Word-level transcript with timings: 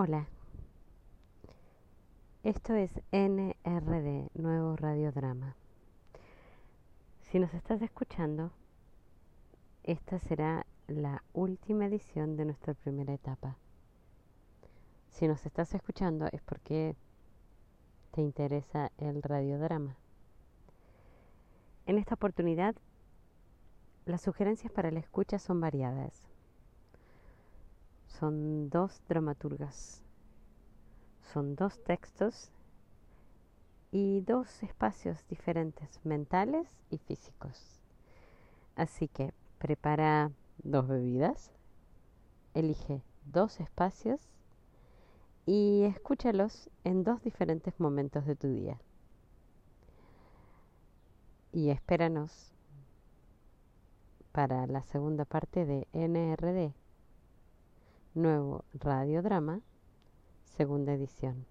Hola. 0.00 0.28
Esto 2.44 2.72
es 2.74 2.92
NRD, 3.10 4.30
Nuevo 4.34 4.76
Radiodrama. 4.76 5.56
Si 7.22 7.40
nos 7.40 7.52
estás 7.52 7.82
escuchando, 7.82 8.52
esta 9.82 10.20
será 10.20 10.66
la 10.86 11.24
última 11.32 11.86
edición 11.86 12.36
de 12.36 12.44
nuestra 12.44 12.74
primera 12.74 13.12
etapa. 13.12 13.56
Si 15.10 15.26
nos 15.26 15.44
estás 15.44 15.74
escuchando 15.74 16.28
es 16.30 16.42
porque 16.42 16.94
te 18.12 18.20
interesa 18.20 18.92
el 18.98 19.20
radiodrama. 19.20 19.96
En 21.86 21.98
esta 21.98 22.14
oportunidad, 22.14 22.76
las 24.04 24.20
sugerencias 24.20 24.70
para 24.72 24.92
la 24.92 25.00
escucha 25.00 25.40
son 25.40 25.60
variadas. 25.60 26.28
Son 28.08 28.68
dos 28.68 29.00
dramaturgas, 29.08 30.02
son 31.32 31.54
dos 31.54 31.78
textos 31.84 32.50
y 33.92 34.22
dos 34.22 34.62
espacios 34.62 35.24
diferentes, 35.28 36.00
mentales 36.04 36.68
y 36.90 36.98
físicos. 36.98 37.80
Así 38.74 39.06
que 39.06 39.32
prepara 39.58 40.32
dos 40.64 40.88
bebidas, 40.88 41.52
elige 42.54 43.02
dos 43.26 43.60
espacios 43.60 44.20
y 45.46 45.84
escúchalos 45.84 46.70
en 46.84 47.04
dos 47.04 47.22
diferentes 47.22 47.78
momentos 47.78 48.26
de 48.26 48.34
tu 48.34 48.48
día. 48.48 48.80
Y 51.52 51.70
espéranos 51.70 52.52
para 54.32 54.66
la 54.66 54.82
segunda 54.82 55.24
parte 55.24 55.64
de 55.64 55.86
NRD 55.92 56.74
Nuevo 58.18 58.64
radiodrama, 58.74 59.60
segunda 60.42 60.92
edición. 60.92 61.46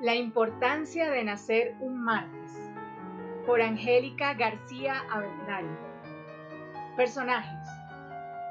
La 0.00 0.16
importancia 0.16 1.08
de 1.12 1.22
nacer 1.22 1.76
un 1.78 2.02
martes 2.02 2.72
por 3.46 3.62
Angélica 3.62 4.34
García 4.34 5.04
Abendal. 5.12 5.64
Personajes. 6.96 7.83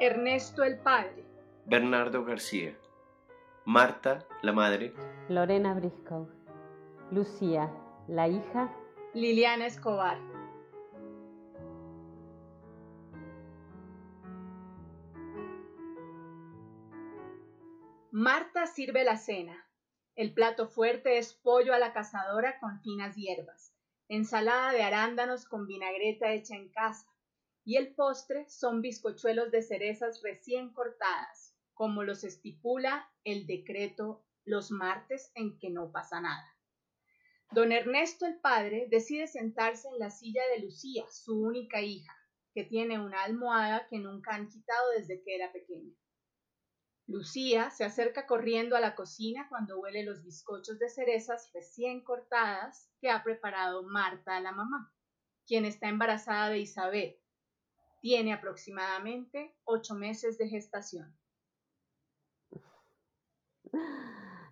Ernesto 0.05 0.65
el 0.65 0.79
padre. 0.79 1.23
Bernardo 1.65 2.25
García. 2.25 2.77
Marta, 3.63 4.27
la 4.41 4.51
madre. 4.51 4.93
Lorena 5.29 5.73
Briscoe. 5.75 6.27
Lucía, 7.09 7.71
la 8.09 8.27
hija. 8.27 8.69
Liliana 9.13 9.65
Escobar. 9.65 10.17
Marta 18.11 18.67
sirve 18.67 19.05
la 19.05 19.15
cena. 19.15 19.69
El 20.15 20.33
plato 20.33 20.67
fuerte 20.67 21.17
es 21.17 21.33
pollo 21.33 21.73
a 21.73 21.79
la 21.79 21.93
cazadora 21.93 22.59
con 22.59 22.81
finas 22.81 23.15
hierbas, 23.15 23.73
ensalada 24.09 24.73
de 24.73 24.83
arándanos 24.83 25.45
con 25.45 25.65
vinagreta 25.65 26.33
hecha 26.33 26.57
en 26.57 26.67
casa, 26.71 27.07
y 27.65 27.77
el 27.77 27.95
postre 27.95 28.47
son 28.49 28.81
bizcochuelos 28.81 29.51
de 29.51 29.61
cerezas 29.61 30.21
recién 30.21 30.73
cortadas, 30.73 31.55
como 31.73 32.03
los 32.03 32.23
estipula 32.23 33.09
el 33.23 33.47
decreto 33.47 34.25
los 34.45 34.71
martes 34.71 35.31
en 35.35 35.57
que 35.57 35.69
no 35.69 35.91
pasa 35.91 36.19
nada. 36.19 36.53
Don 37.51 37.71
Ernesto 37.71 38.25
el 38.25 38.39
padre 38.39 38.87
decide 38.89 39.27
sentarse 39.27 39.87
en 39.87 39.99
la 39.99 40.09
silla 40.09 40.41
de 40.53 40.63
Lucía, 40.63 41.05
su 41.11 41.39
única 41.39 41.81
hija, 41.81 42.13
que 42.53 42.63
tiene 42.63 42.99
una 42.99 43.23
almohada 43.23 43.87
que 43.87 43.99
nunca 43.99 44.35
han 44.35 44.49
quitado 44.49 44.89
desde 44.97 45.21
que 45.23 45.35
era 45.35 45.51
pequeña. 45.51 45.93
Lucía 47.05 47.69
se 47.69 47.83
acerca 47.83 48.25
corriendo 48.25 48.75
a 48.75 48.79
la 48.79 48.95
cocina 48.95 49.47
cuando 49.49 49.79
huele 49.79 50.03
los 50.03 50.23
bizcochos 50.23 50.79
de 50.79 50.89
cerezas 50.89 51.51
recién 51.53 52.03
cortadas 52.03 52.89
que 52.99 53.09
ha 53.09 53.23
preparado 53.23 53.83
Marta, 53.83 54.39
la 54.39 54.51
mamá, 54.51 54.93
quien 55.45 55.65
está 55.65 55.89
embarazada 55.89 56.49
de 56.49 56.59
Isabel, 56.59 57.19
tiene 58.03 58.33
aproximadamente 58.33 59.55
ocho 59.63 59.95
meses 59.95 60.37
de 60.37 60.49
gestación. 60.49 61.17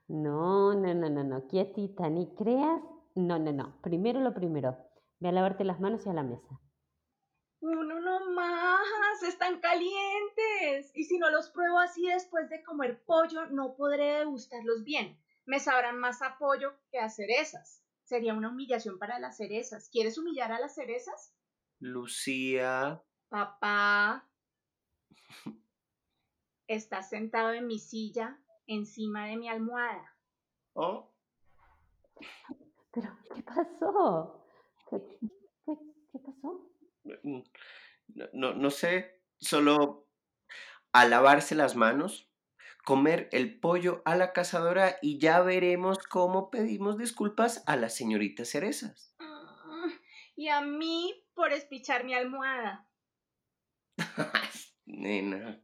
No, 0.07 0.73
no, 0.73 0.93
no, 0.93 1.09
no, 1.09 1.23
no, 1.25 1.47
quietita, 1.47 2.09
ni 2.09 2.33
creas. 2.33 2.81
No, 3.13 3.39
no, 3.39 3.51
no. 3.51 3.81
Primero 3.81 4.21
lo 4.21 4.33
primero. 4.33 4.77
Ve 5.19 5.27
a 5.27 5.31
lavarte 5.33 5.65
las 5.65 5.81
manos 5.81 6.05
y 6.05 6.09
a 6.09 6.13
la 6.13 6.23
mesa. 6.23 6.61
Uno 7.59 7.99
no 7.99 8.31
más, 8.31 9.21
están 9.21 9.59
calientes. 9.59 10.89
Y 10.95 11.03
si 11.03 11.19
no 11.19 11.29
los 11.29 11.49
pruebo 11.49 11.79
así 11.79 12.07
después 12.07 12.49
de 12.49 12.63
comer 12.63 13.03
pollo, 13.03 13.47
no 13.47 13.75
podré 13.75 14.19
degustarlos 14.19 14.85
bien. 14.85 15.19
Me 15.45 15.59
sabrán 15.59 15.99
más 15.99 16.21
a 16.21 16.37
pollo 16.37 16.71
que 16.89 16.99
a 16.99 17.09
cerezas. 17.09 17.83
Sería 18.05 18.33
una 18.33 18.49
humillación 18.49 18.97
para 18.97 19.19
las 19.19 19.35
cerezas. 19.35 19.89
¿Quieres 19.89 20.17
humillar 20.17 20.53
a 20.53 20.59
las 20.61 20.73
cerezas? 20.73 21.35
Lucía. 21.79 23.03
Papá, 23.31 24.27
estás 26.67 27.07
sentado 27.07 27.53
en 27.53 27.65
mi 27.65 27.79
silla 27.79 28.37
encima 28.67 29.27
de 29.27 29.37
mi 29.37 29.47
almohada. 29.47 30.17
¿Oh? 30.73 31.15
Pero, 32.91 33.17
¿qué 33.33 33.41
pasó? 33.41 34.45
¿Qué, 34.89 34.97
qué, 35.65 35.77
qué 36.11 36.19
pasó? 36.19 36.69
No, 37.23 38.25
no, 38.33 38.53
no 38.53 38.69
sé, 38.69 39.23
solo 39.39 40.09
a 40.91 41.05
lavarse 41.05 41.55
las 41.55 41.77
manos, 41.77 42.29
comer 42.83 43.29
el 43.31 43.61
pollo 43.61 44.01
a 44.03 44.17
la 44.17 44.33
cazadora 44.33 44.97
y 45.01 45.19
ya 45.19 45.39
veremos 45.39 45.99
cómo 45.99 46.51
pedimos 46.51 46.97
disculpas 46.97 47.63
a 47.65 47.77
las 47.77 47.95
señoritas 47.95 48.49
cerezas. 48.49 49.15
Ah, 49.19 49.87
Y 50.35 50.49
a 50.49 50.59
mí 50.59 51.25
por 51.33 51.53
espichar 51.53 52.03
mi 52.03 52.13
almohada. 52.13 52.90
Nena. 54.85 55.61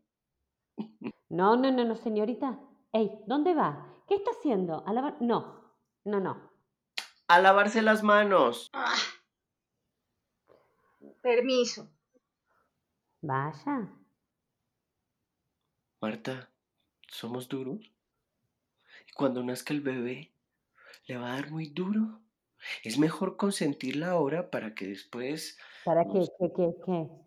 No, 1.29 1.55
no, 1.57 1.71
no, 1.71 1.83
no, 1.83 1.95
señorita. 1.95 2.59
Ey, 2.93 3.11
¿dónde 3.25 3.53
va? 3.53 3.85
¿Qué 4.07 4.15
está 4.15 4.31
haciendo? 4.31 4.83
¿A 4.87 4.93
lavar? 4.93 5.17
No, 5.21 5.75
no, 6.05 6.19
no. 6.19 6.51
A 7.27 7.39
lavarse 7.39 7.81
las 7.81 8.03
manos. 8.03 8.69
Ah. 8.73 8.95
Permiso. 11.21 11.89
Vaya. 13.21 13.89
Marta, 15.99 16.49
somos 17.09 17.49
duros. 17.49 17.91
Y 19.07 19.11
cuando 19.13 19.43
nazca 19.43 19.73
el 19.73 19.81
bebé, 19.81 20.31
le 21.07 21.17
va 21.17 21.33
a 21.33 21.35
dar 21.35 21.51
muy 21.51 21.67
duro. 21.67 22.21
Es 22.83 22.97
mejor 22.97 23.35
consentirla 23.35 24.11
ahora 24.11 24.49
para 24.49 24.73
que 24.73 24.87
después... 24.87 25.57
¿Para 25.83 26.05
qué, 26.05 26.27
qué, 26.39 26.53
qué, 26.55 26.75
qué? 26.85 27.26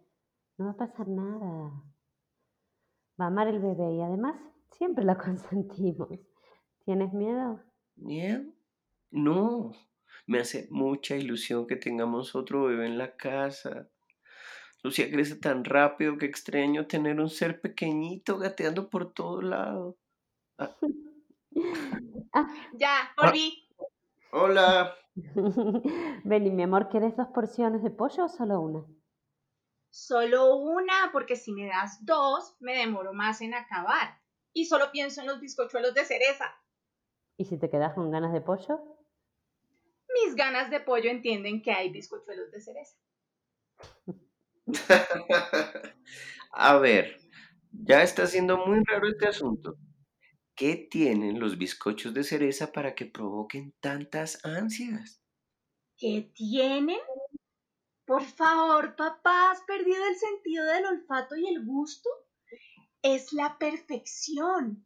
No 0.60 0.66
va 0.68 0.72
a 0.72 0.76
pasar 0.80 1.08
nada. 1.18 1.52
Va 3.20 3.26
a 3.26 3.28
amar 3.28 3.46
el 3.48 3.60
bebé 3.60 3.92
y 3.94 4.00
además 4.02 4.34
siempre 4.72 5.04
la 5.04 5.16
consentimos. 5.26 6.08
¿Tienes 6.84 7.12
miedo? 7.12 7.60
¿Miedo? 7.96 8.52
No, 9.12 9.72
me 10.26 10.40
hace 10.40 10.68
mucha 10.70 11.16
ilusión 11.16 11.66
que 11.66 11.76
tengamos 11.76 12.34
otro 12.34 12.64
bebé 12.64 12.86
en 12.86 12.98
la 12.98 13.16
casa. 13.16 13.88
Lucía 14.82 15.10
crece 15.10 15.36
tan 15.36 15.64
rápido 15.64 16.18
que 16.18 16.26
extraño 16.26 16.86
tener 16.86 17.20
un 17.20 17.30
ser 17.30 17.60
pequeñito 17.60 18.38
gateando 18.38 18.90
por 18.90 19.12
todo 19.12 19.42
lado. 19.42 19.98
Ah, 20.58 20.76
Ah, 22.32 22.46
Ya, 22.78 23.10
volví. 23.16 23.68
hola. 24.32 24.94
Vení, 26.24 26.50
mi 26.50 26.62
amor, 26.62 26.88
¿quieres 26.88 27.16
dos 27.16 27.28
porciones 27.28 27.82
de 27.82 27.90
pollo 27.90 28.24
o 28.24 28.28
solo 28.28 28.60
una? 28.60 28.84
Solo 29.90 30.56
una, 30.56 31.10
porque 31.12 31.36
si 31.36 31.52
me 31.52 31.66
das 31.66 32.04
dos, 32.04 32.56
me 32.60 32.76
demoro 32.76 33.12
más 33.12 33.40
en 33.40 33.54
acabar. 33.54 34.20
Y 34.52 34.66
solo 34.66 34.90
pienso 34.92 35.20
en 35.20 35.26
los 35.26 35.40
bizcochuelos 35.40 35.94
de 35.94 36.04
cereza. 36.04 36.54
¿Y 37.36 37.44
si 37.44 37.58
te 37.58 37.68
quedas 37.70 37.94
con 37.94 38.10
ganas 38.10 38.32
de 38.32 38.40
pollo? 38.40 38.78
Mis 40.14 40.34
ganas 40.34 40.70
de 40.70 40.80
pollo 40.80 41.10
entienden 41.10 41.62
que 41.62 41.72
hay 41.72 41.90
bizcochuelos 41.90 42.50
de 42.50 42.60
cereza. 42.60 42.96
A 46.52 46.78
ver, 46.78 47.20
ya 47.72 48.02
está 48.02 48.26
siendo 48.26 48.58
muy 48.58 48.82
raro 48.84 49.08
este 49.08 49.28
asunto. 49.28 49.76
¿Qué 50.54 50.76
tienen 50.90 51.40
los 51.40 51.56
bizcochos 51.58 52.12
de 52.12 52.24
cereza 52.24 52.72
para 52.72 52.94
que 52.94 53.06
provoquen 53.06 53.72
tantas 53.80 54.44
ansias? 54.44 55.22
¿Qué 55.96 56.30
tienen? 56.34 56.98
Por 58.10 58.24
favor, 58.24 58.96
papá, 58.96 59.52
¿has 59.52 59.60
perdido 59.60 60.04
el 60.04 60.16
sentido 60.16 60.66
del 60.66 60.84
olfato 60.84 61.36
y 61.36 61.46
el 61.46 61.64
gusto? 61.64 62.10
Es 63.02 63.32
la 63.32 63.56
perfección. 63.56 64.84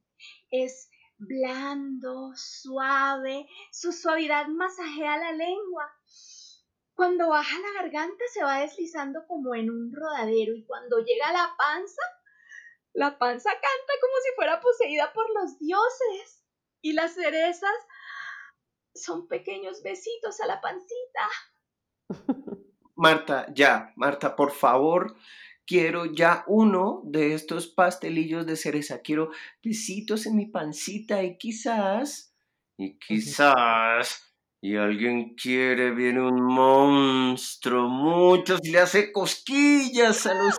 es 0.51 0.91
blando, 1.17 2.33
suave, 2.37 3.49
su 3.73 3.93
suavidad 3.93 4.49
masajea 4.49 5.17
la 5.17 5.33
lengua. 5.33 5.91
Cuando 6.93 7.31
baja 7.31 7.59
la 7.61 7.83
garganta 7.83 8.23
se 8.31 8.45
va 8.45 8.61
deslizando 8.61 9.27
como 9.27 9.55
en 9.55 9.71
un 9.71 9.91
rodadero 9.91 10.55
y 10.55 10.67
cuando 10.67 10.99
llega 10.99 11.29
a 11.29 11.33
la 11.33 11.55
panza, 11.57 12.03
la 12.93 13.19
panza 13.19 13.53
canta 13.53 13.93
como 14.03 14.15
si 14.23 14.35
fuera 14.37 14.61
poseída 14.61 15.15
por 15.15 15.31
los 15.31 15.59
dioses. 15.59 16.45
Y 16.83 16.93
las 16.93 17.15
cerezas 17.15 17.79
son 18.95 19.29
pequeños 19.29 19.83
besitos 19.83 20.43
a 20.43 20.47
la 20.47 20.61
pancita. 20.61 21.31
Marta, 23.05 23.45
ya, 23.53 23.93
Marta, 23.97 24.35
por 24.35 24.51
favor, 24.51 25.15
quiero 25.67 26.07
ya 26.07 26.43
uno 26.47 27.03
de 27.05 27.35
estos 27.35 27.67
pastelillos 27.67 28.47
de 28.47 28.57
cereza. 28.57 29.03
Quiero 29.03 29.31
besitos 29.63 30.25
en 30.25 30.37
mi 30.37 30.47
pancita 30.47 31.23
y 31.23 31.37
quizás, 31.37 32.35
y 32.79 32.99
quizás, 32.99 34.35
y 34.63 34.77
alguien 34.77 35.35
quiere, 35.35 35.91
viene 35.91 36.23
un 36.23 36.43
monstruo, 36.43 37.91
muchos 37.91 38.61
le 38.65 38.79
hace 38.79 39.13
cosquillas 39.13 40.25
a 40.25 40.33
los... 40.33 40.59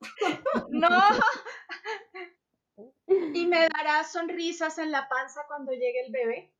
No. 0.70 0.88
¿Y 3.34 3.46
me 3.46 3.68
dará 3.68 4.04
sonrisas 4.04 4.78
en 4.78 4.90
la 4.90 5.06
panza 5.06 5.42
cuando 5.46 5.72
llegue 5.72 6.06
el 6.06 6.12
bebé? 6.12 6.50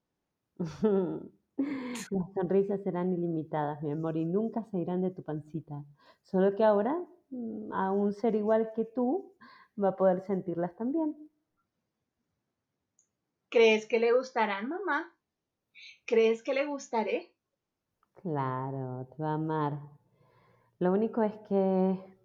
Las 2.11 2.33
sonrisas 2.35 2.83
serán 2.83 3.13
ilimitadas, 3.13 3.83
mi 3.83 3.93
amor, 3.93 4.17
y 4.17 4.25
nunca 4.25 4.65
se 4.71 4.79
irán 4.79 5.03
de 5.03 5.11
tu 5.11 5.23
pancita. 5.23 5.85
Solo 6.23 6.55
que 6.55 6.65
ahora, 6.65 6.97
mm, 7.31 7.73
a 7.73 7.93
un 7.93 8.13
ser 8.13 8.35
igual 8.35 8.73
que 8.75 8.85
tú, 8.85 9.35
va 9.83 9.91
a 9.91 9.97
poder 9.97 10.25
sentirlas 10.27 10.75
también. 10.77 11.17
¿Crees 13.49 13.87
que 13.87 14.01
le 14.01 14.13
gustarán, 14.13 14.69
mamá? 14.69 15.15
¿Crees 16.05 16.43
que 16.43 16.55
le 16.55 16.67
gustaré? 16.67 17.33
Claro, 18.15 19.07
te 19.17 19.23
va 19.23 19.31
a 19.31 19.35
amar. 19.35 19.79
Lo 20.79 20.93
único 20.93 21.23
es 21.23 21.33
que 21.49 22.17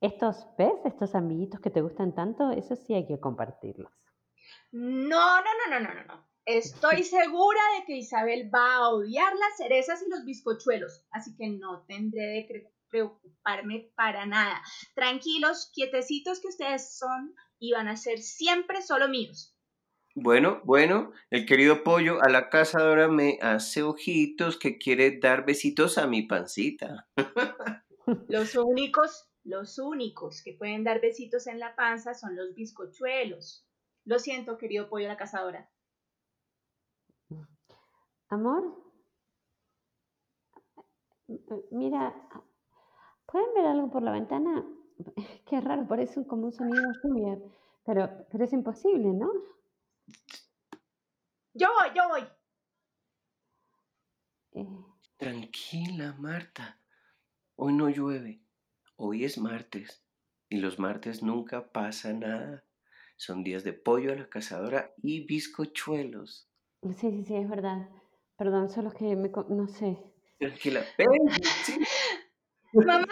estos, 0.00 0.46
¿ves? 0.56 0.74
Estos 0.84 1.14
amiguitos 1.14 1.60
que 1.60 1.70
te 1.70 1.80
gustan 1.80 2.14
tanto, 2.14 2.50
eso 2.50 2.76
sí 2.76 2.94
hay 2.94 3.06
que 3.06 3.20
compartirlos. 3.20 3.92
No, 4.72 5.40
no, 5.40 5.50
no, 5.70 5.80
no, 5.80 5.94
no, 5.94 6.04
no. 6.04 6.27
Estoy 6.48 7.04
segura 7.04 7.60
de 7.76 7.84
que 7.84 7.98
Isabel 7.98 8.50
va 8.52 8.76
a 8.76 8.88
odiar 8.88 9.34
las 9.34 9.58
cerezas 9.58 10.02
y 10.02 10.08
los 10.08 10.24
bizcochuelos, 10.24 11.04
así 11.10 11.36
que 11.36 11.46
no 11.50 11.84
tendré 11.86 12.22
de 12.22 12.72
preocuparme 12.88 13.92
para 13.94 14.24
nada. 14.24 14.62
Tranquilos, 14.94 15.70
quietecitos 15.74 16.40
que 16.40 16.48
ustedes 16.48 16.96
son 16.96 17.34
y 17.58 17.72
van 17.72 17.86
a 17.86 17.98
ser 17.98 18.20
siempre 18.20 18.80
solo 18.80 19.10
míos. 19.10 19.54
Bueno, 20.14 20.62
bueno, 20.64 21.12
el 21.28 21.44
querido 21.44 21.84
pollo 21.84 22.22
a 22.22 22.30
la 22.30 22.48
cazadora 22.48 23.08
me 23.08 23.38
hace 23.42 23.82
ojitos 23.82 24.56
que 24.56 24.78
quiere 24.78 25.18
dar 25.18 25.44
besitos 25.44 25.98
a 25.98 26.06
mi 26.06 26.22
pancita. 26.22 27.10
Los 28.26 28.56
únicos, 28.56 29.28
los 29.44 29.78
únicos 29.78 30.40
que 30.42 30.54
pueden 30.54 30.82
dar 30.82 31.02
besitos 31.02 31.46
en 31.46 31.58
la 31.58 31.76
panza 31.76 32.14
son 32.14 32.36
los 32.36 32.54
bizcochuelos. 32.54 33.66
Lo 34.06 34.18
siento, 34.18 34.56
querido 34.56 34.88
pollo 34.88 35.04
a 35.04 35.08
la 35.10 35.18
cazadora. 35.18 35.68
Amor, 38.30 38.88
mira, 41.70 42.14
¿pueden 43.26 43.54
ver 43.54 43.66
algo 43.66 43.90
por 43.90 44.02
la 44.02 44.12
ventana? 44.12 44.66
Qué 45.46 45.60
raro, 45.60 45.86
parece 45.86 46.26
como 46.26 46.46
un 46.46 46.52
sonido 46.52 46.82
de 46.82 46.98
lluvia, 47.02 47.38
pero, 47.84 48.26
pero 48.30 48.44
es 48.44 48.52
imposible, 48.52 49.12
¿no? 49.12 49.30
Yo 51.54 51.68
voy, 51.80 51.88
yo 51.96 52.08
voy. 52.08 52.24
Eh. 54.52 54.84
Tranquila, 55.16 56.14
Marta. 56.18 56.78
Hoy 57.56 57.72
no 57.72 57.88
llueve. 57.88 58.40
Hoy 58.96 59.24
es 59.24 59.38
martes. 59.38 60.04
Y 60.48 60.58
los 60.58 60.78
martes 60.78 61.22
nunca 61.22 61.72
pasa 61.72 62.12
nada. 62.12 62.64
Son 63.16 63.42
días 63.42 63.64
de 63.64 63.72
pollo 63.72 64.12
a 64.12 64.16
la 64.16 64.28
cazadora 64.28 64.94
y 65.02 65.26
bizcochuelos. 65.26 66.48
Sí, 66.82 67.10
sí, 67.10 67.24
sí, 67.24 67.34
es 67.34 67.48
verdad. 67.48 67.88
Perdón, 68.38 68.70
solo 68.70 68.92
que 68.92 69.16
me... 69.16 69.30
no 69.48 69.66
sé. 69.66 69.98
Tranquila. 70.38 70.86
Mamá, 72.72 73.04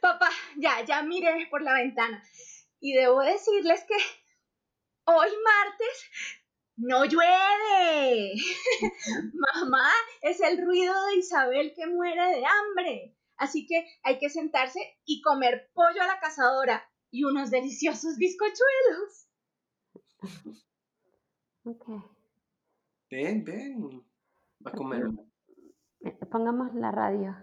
papá, 0.00 0.28
ya, 0.56 0.84
ya 0.84 1.02
miré 1.02 1.46
por 1.48 1.62
la 1.62 1.74
ventana. 1.74 2.20
Y 2.80 2.94
debo 2.94 3.20
decirles 3.20 3.84
que 3.84 3.94
hoy 5.04 5.28
martes 5.44 6.10
no 6.76 7.04
llueve. 7.04 8.32
Mamá, 9.54 9.88
es 10.22 10.40
el 10.40 10.64
ruido 10.64 10.94
de 11.06 11.16
Isabel 11.16 11.72
que 11.76 11.86
muere 11.86 12.20
de 12.36 12.44
hambre. 12.44 13.16
Así 13.36 13.68
que 13.68 13.86
hay 14.02 14.18
que 14.18 14.30
sentarse 14.30 14.80
y 15.04 15.22
comer 15.22 15.70
pollo 15.74 16.02
a 16.02 16.06
la 16.06 16.18
cazadora 16.18 16.90
y 17.12 17.22
unos 17.22 17.50
deliciosos 17.50 18.16
bizcochuelos. 18.16 19.28
Ok. 21.62 21.86
Ven, 23.10 23.44
ven. 23.44 24.09
Va 24.66 24.70
a 24.70 24.76
comer. 24.76 25.04
Eh, 26.00 26.18
pongamos 26.30 26.74
la 26.74 26.90
radio. 26.90 27.36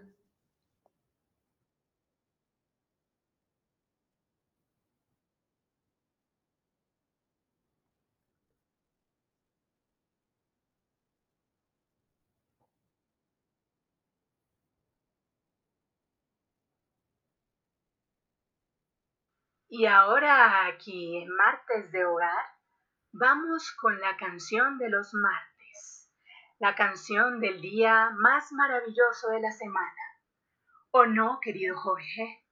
Y 19.70 19.84
ahora 19.84 20.66
aquí 20.66 21.18
en 21.18 21.28
Martes 21.36 21.92
de 21.92 22.04
Hogar, 22.04 22.44
vamos 23.12 23.70
con 23.72 24.00
la 24.00 24.16
canción 24.16 24.78
de 24.78 24.88
los 24.88 25.12
martes 25.12 25.47
la 26.58 26.74
canción 26.74 27.40
del 27.40 27.60
día 27.60 28.10
más 28.16 28.50
maravilloso 28.52 29.28
de 29.30 29.40
la 29.40 29.52
semana. 29.52 30.02
¿O 30.90 31.06
no, 31.06 31.38
querido 31.40 31.76
Jorge? 31.76 32.44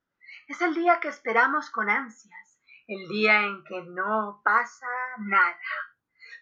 Es 0.46 0.60
el 0.60 0.74
día 0.74 1.00
que 1.00 1.08
esperamos 1.08 1.70
con 1.70 1.90
ansias, 1.90 2.60
el 2.86 3.08
día 3.08 3.42
en 3.42 3.64
que 3.64 3.82
no 3.82 4.42
pasa 4.44 4.86
nada. 5.18 5.58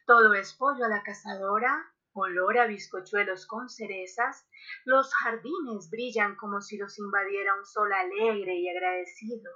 Todo 0.07 0.35
es 0.35 0.53
pollo 0.55 0.85
a 0.85 0.89
la 0.89 1.03
cazadora, 1.03 1.91
olor 2.13 2.59
a 2.59 2.67
bizcochuelos 2.67 3.47
con 3.47 3.71
cerezas, 3.71 4.47
los 4.85 5.15
jardines 5.15 5.89
brillan 5.91 6.37
como 6.37 6.61
si 6.61 6.77
los 6.77 6.99
invadiera 6.99 7.55
un 7.55 7.65
sol 7.65 7.91
alegre 7.93 8.57
y 8.57 8.69
agradecido. 8.69 9.51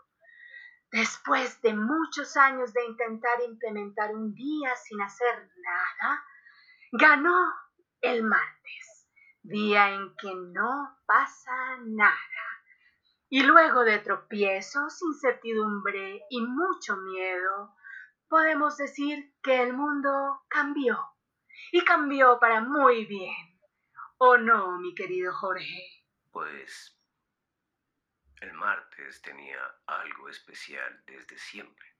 Después 0.91 1.61
de 1.61 1.75
muchos 1.75 2.38
años 2.38 2.73
de 2.73 2.87
intentar 2.87 3.43
implementar 3.47 4.15
un 4.15 4.33
día 4.33 4.75
sin 4.77 4.99
hacer 5.03 5.50
nada, 5.62 6.25
ganó 6.93 7.68
el 8.00 8.23
martes, 8.23 9.09
día 9.43 9.90
en 9.90 10.14
que 10.17 10.33
no 10.35 10.99
pasa 11.07 11.78
nada. 11.85 12.14
Y 13.28 13.43
luego 13.43 13.85
de 13.85 13.99
tropiezos, 13.99 15.02
incertidumbre 15.02 16.23
y 16.31 16.40
mucho 16.40 16.97
miedo, 16.97 17.75
podemos 18.28 18.76
decir 18.76 19.35
que 19.43 19.62
el 19.62 19.75
mundo 19.75 20.45
cambió. 20.49 20.99
Y 21.73 21.85
cambió 21.85 22.38
para 22.38 22.61
muy 22.61 23.05
bien. 23.05 23.61
¿O 24.19 24.38
no, 24.38 24.78
mi 24.78 24.95
querido 24.95 25.33
Jorge? 25.35 26.05
Pues 26.31 26.97
el 28.40 28.52
martes 28.52 29.21
tenía 29.21 29.59
algo 29.87 30.28
especial 30.28 31.02
desde 31.07 31.37
siempre. 31.37 31.97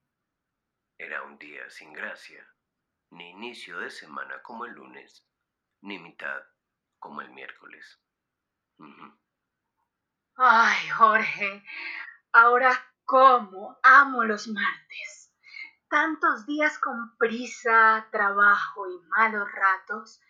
Era 0.97 1.23
un 1.25 1.39
día 1.39 1.69
sin 1.69 1.93
gracia, 1.93 2.47
ni 3.11 3.31
inicio 3.31 3.79
de 3.81 3.91
semana 3.91 4.41
como 4.43 4.65
el 4.65 4.73
lunes, 4.73 5.28
ni 5.83 5.99
mitad 5.99 6.43
como 6.99 7.21
el 7.21 7.31
miércoles. 7.31 8.01
Ay, 10.37 10.89
Jorge, 10.91 11.65
ahora 12.33 12.71
cómo 13.05 13.79
amo 13.83 14.25
los 14.25 14.49
martes. 14.49 15.33
Tantos 15.89 16.47
días 16.47 16.79
con 16.79 17.17
prisa, 17.17 18.09
trabajo 18.13 18.91
y 18.91 18.99
malos 19.09 19.51
ratos, 19.51 20.21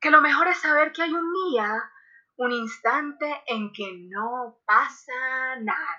que 0.00 0.10
lo 0.10 0.20
mejor 0.20 0.48
es 0.48 0.58
saber 0.58 0.92
que 0.92 1.02
hay 1.02 1.12
un 1.12 1.32
día, 1.50 1.90
un 2.36 2.52
instante 2.52 3.42
en 3.46 3.72
que 3.72 3.90
no 4.08 4.60
pasa 4.64 5.56
nada. 5.60 5.98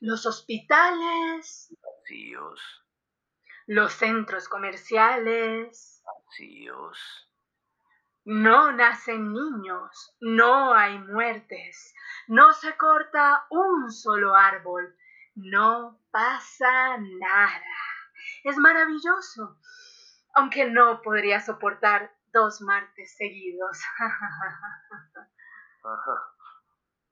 Los 0.00 0.26
hospitales. 0.26 1.74
Vacíos. 1.82 2.84
Los 3.66 3.92
centros 3.92 4.48
comerciales. 4.48 6.02
Vacíos 6.04 7.27
no 8.24 8.72
nacen 8.72 9.32
niños, 9.32 10.16
no 10.20 10.74
hay 10.74 10.98
muertes, 10.98 11.94
no 12.26 12.52
se 12.52 12.76
corta 12.76 13.46
un 13.50 13.90
solo 13.90 14.36
árbol, 14.36 14.96
no 15.34 16.00
pasa 16.10 16.98
nada. 16.98 17.62
Es 18.44 18.56
maravilloso. 18.56 19.58
Aunque 20.34 20.70
no 20.70 21.00
podría 21.02 21.40
soportar 21.40 22.12
dos 22.32 22.60
martes 22.60 23.16
seguidos. 23.16 23.80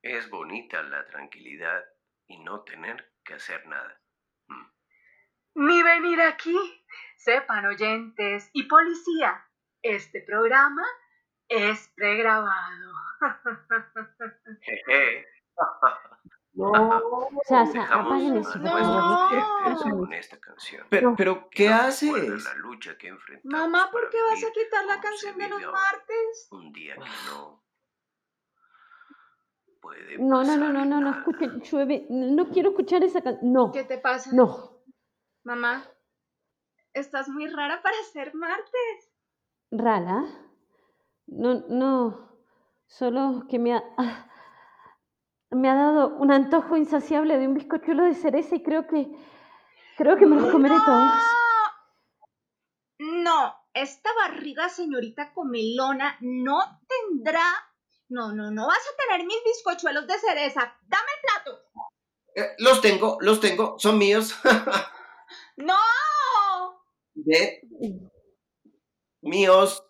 Es 0.02 0.30
bonita 0.30 0.82
la 0.82 1.06
tranquilidad 1.06 1.84
y 2.26 2.38
no 2.42 2.62
tener 2.62 3.12
que 3.24 3.34
hacer 3.34 3.66
nada. 3.66 4.00
Mm. 4.48 5.66
Ni 5.66 5.82
venir 5.82 6.20
aquí. 6.20 6.56
Sepan 7.16 7.66
oyentes 7.66 8.50
y 8.52 8.64
policía, 8.64 9.45
este 9.94 10.20
programa 10.22 10.84
es 11.48 11.90
pregrabado. 11.94 12.92
No, 16.52 16.70
o 16.72 17.30
sea, 17.44 17.62
o 17.62 17.66
sea, 17.66 17.82
apaguen 17.84 18.38
eso, 18.38 18.52
favor. 18.52 19.78
Con 19.82 20.12
esta 20.12 20.38
canción. 20.38 20.86
Pero, 20.90 21.14
pero 21.16 21.48
¿qué 21.50 21.68
haces? 21.68 22.44
La 22.44 22.54
lucha 22.54 22.96
que 22.96 23.14
Mamá, 23.44 23.90
¿por 23.90 24.08
qué 24.10 24.18
vas 24.22 24.42
a 24.42 24.52
quitar 24.52 24.84
la 24.86 25.00
canción 25.00 25.38
de 25.38 25.48
los 25.48 25.62
martes? 25.62 26.48
Un 26.50 26.72
día 26.72 26.94
que 26.94 27.10
no. 27.30 27.62
Puede 29.80 30.18
no, 30.18 30.42
no, 30.42 30.56
no, 30.56 30.72
no, 30.72 30.84
no, 30.84 31.00
no, 31.00 31.10
escuchen, 31.18 31.60
llueve. 31.60 32.06
No 32.10 32.48
quiero 32.48 32.70
escuchar 32.70 33.04
esa 33.04 33.22
canción. 33.22 33.52
No. 33.52 33.70
¿Qué 33.70 33.84
te 33.84 33.98
pasa? 33.98 34.30
No. 34.32 34.82
Mamá, 35.44 35.88
estás 36.92 37.28
muy 37.28 37.46
rara 37.46 37.82
para 37.82 37.96
ser 38.12 38.34
martes. 38.34 39.05
¿Rara? 39.70 40.24
No, 41.26 41.64
no. 41.68 42.26
Solo 42.86 43.46
que 43.48 43.58
me 43.58 43.74
ha. 43.74 43.82
Me 45.50 45.70
ha 45.70 45.76
dado 45.76 46.08
un 46.16 46.32
antojo 46.32 46.76
insaciable 46.76 47.38
de 47.38 47.46
un 47.46 47.54
bizcochuelo 47.54 48.02
de 48.02 48.14
cereza 48.14 48.56
y 48.56 48.64
creo 48.64 48.88
que 48.88 49.08
creo 49.96 50.16
que 50.16 50.26
me 50.26 50.34
los 50.34 50.50
comeré 50.50 50.74
todos. 50.84 51.12
No, 52.98 53.54
esta 53.72 54.10
barriga 54.14 54.68
señorita 54.68 55.32
comelona 55.32 56.16
no 56.20 56.80
tendrá. 56.88 57.44
No, 58.08 58.32
no, 58.32 58.50
no 58.50 58.66
vas 58.66 58.78
a 58.78 58.96
tener 59.04 59.24
mis 59.24 59.42
bizcochuelos 59.44 60.06
de 60.08 60.18
cereza. 60.18 60.76
Dame 60.88 61.10
el 61.14 61.20
plato. 61.22 61.62
Eh, 62.34 62.54
los 62.58 62.80
tengo, 62.80 63.18
los 63.20 63.40
tengo, 63.40 63.78
son 63.78 63.98
míos. 63.98 64.34
no. 65.56 65.74
¿De? 67.14 67.62
Míos. 69.26 69.84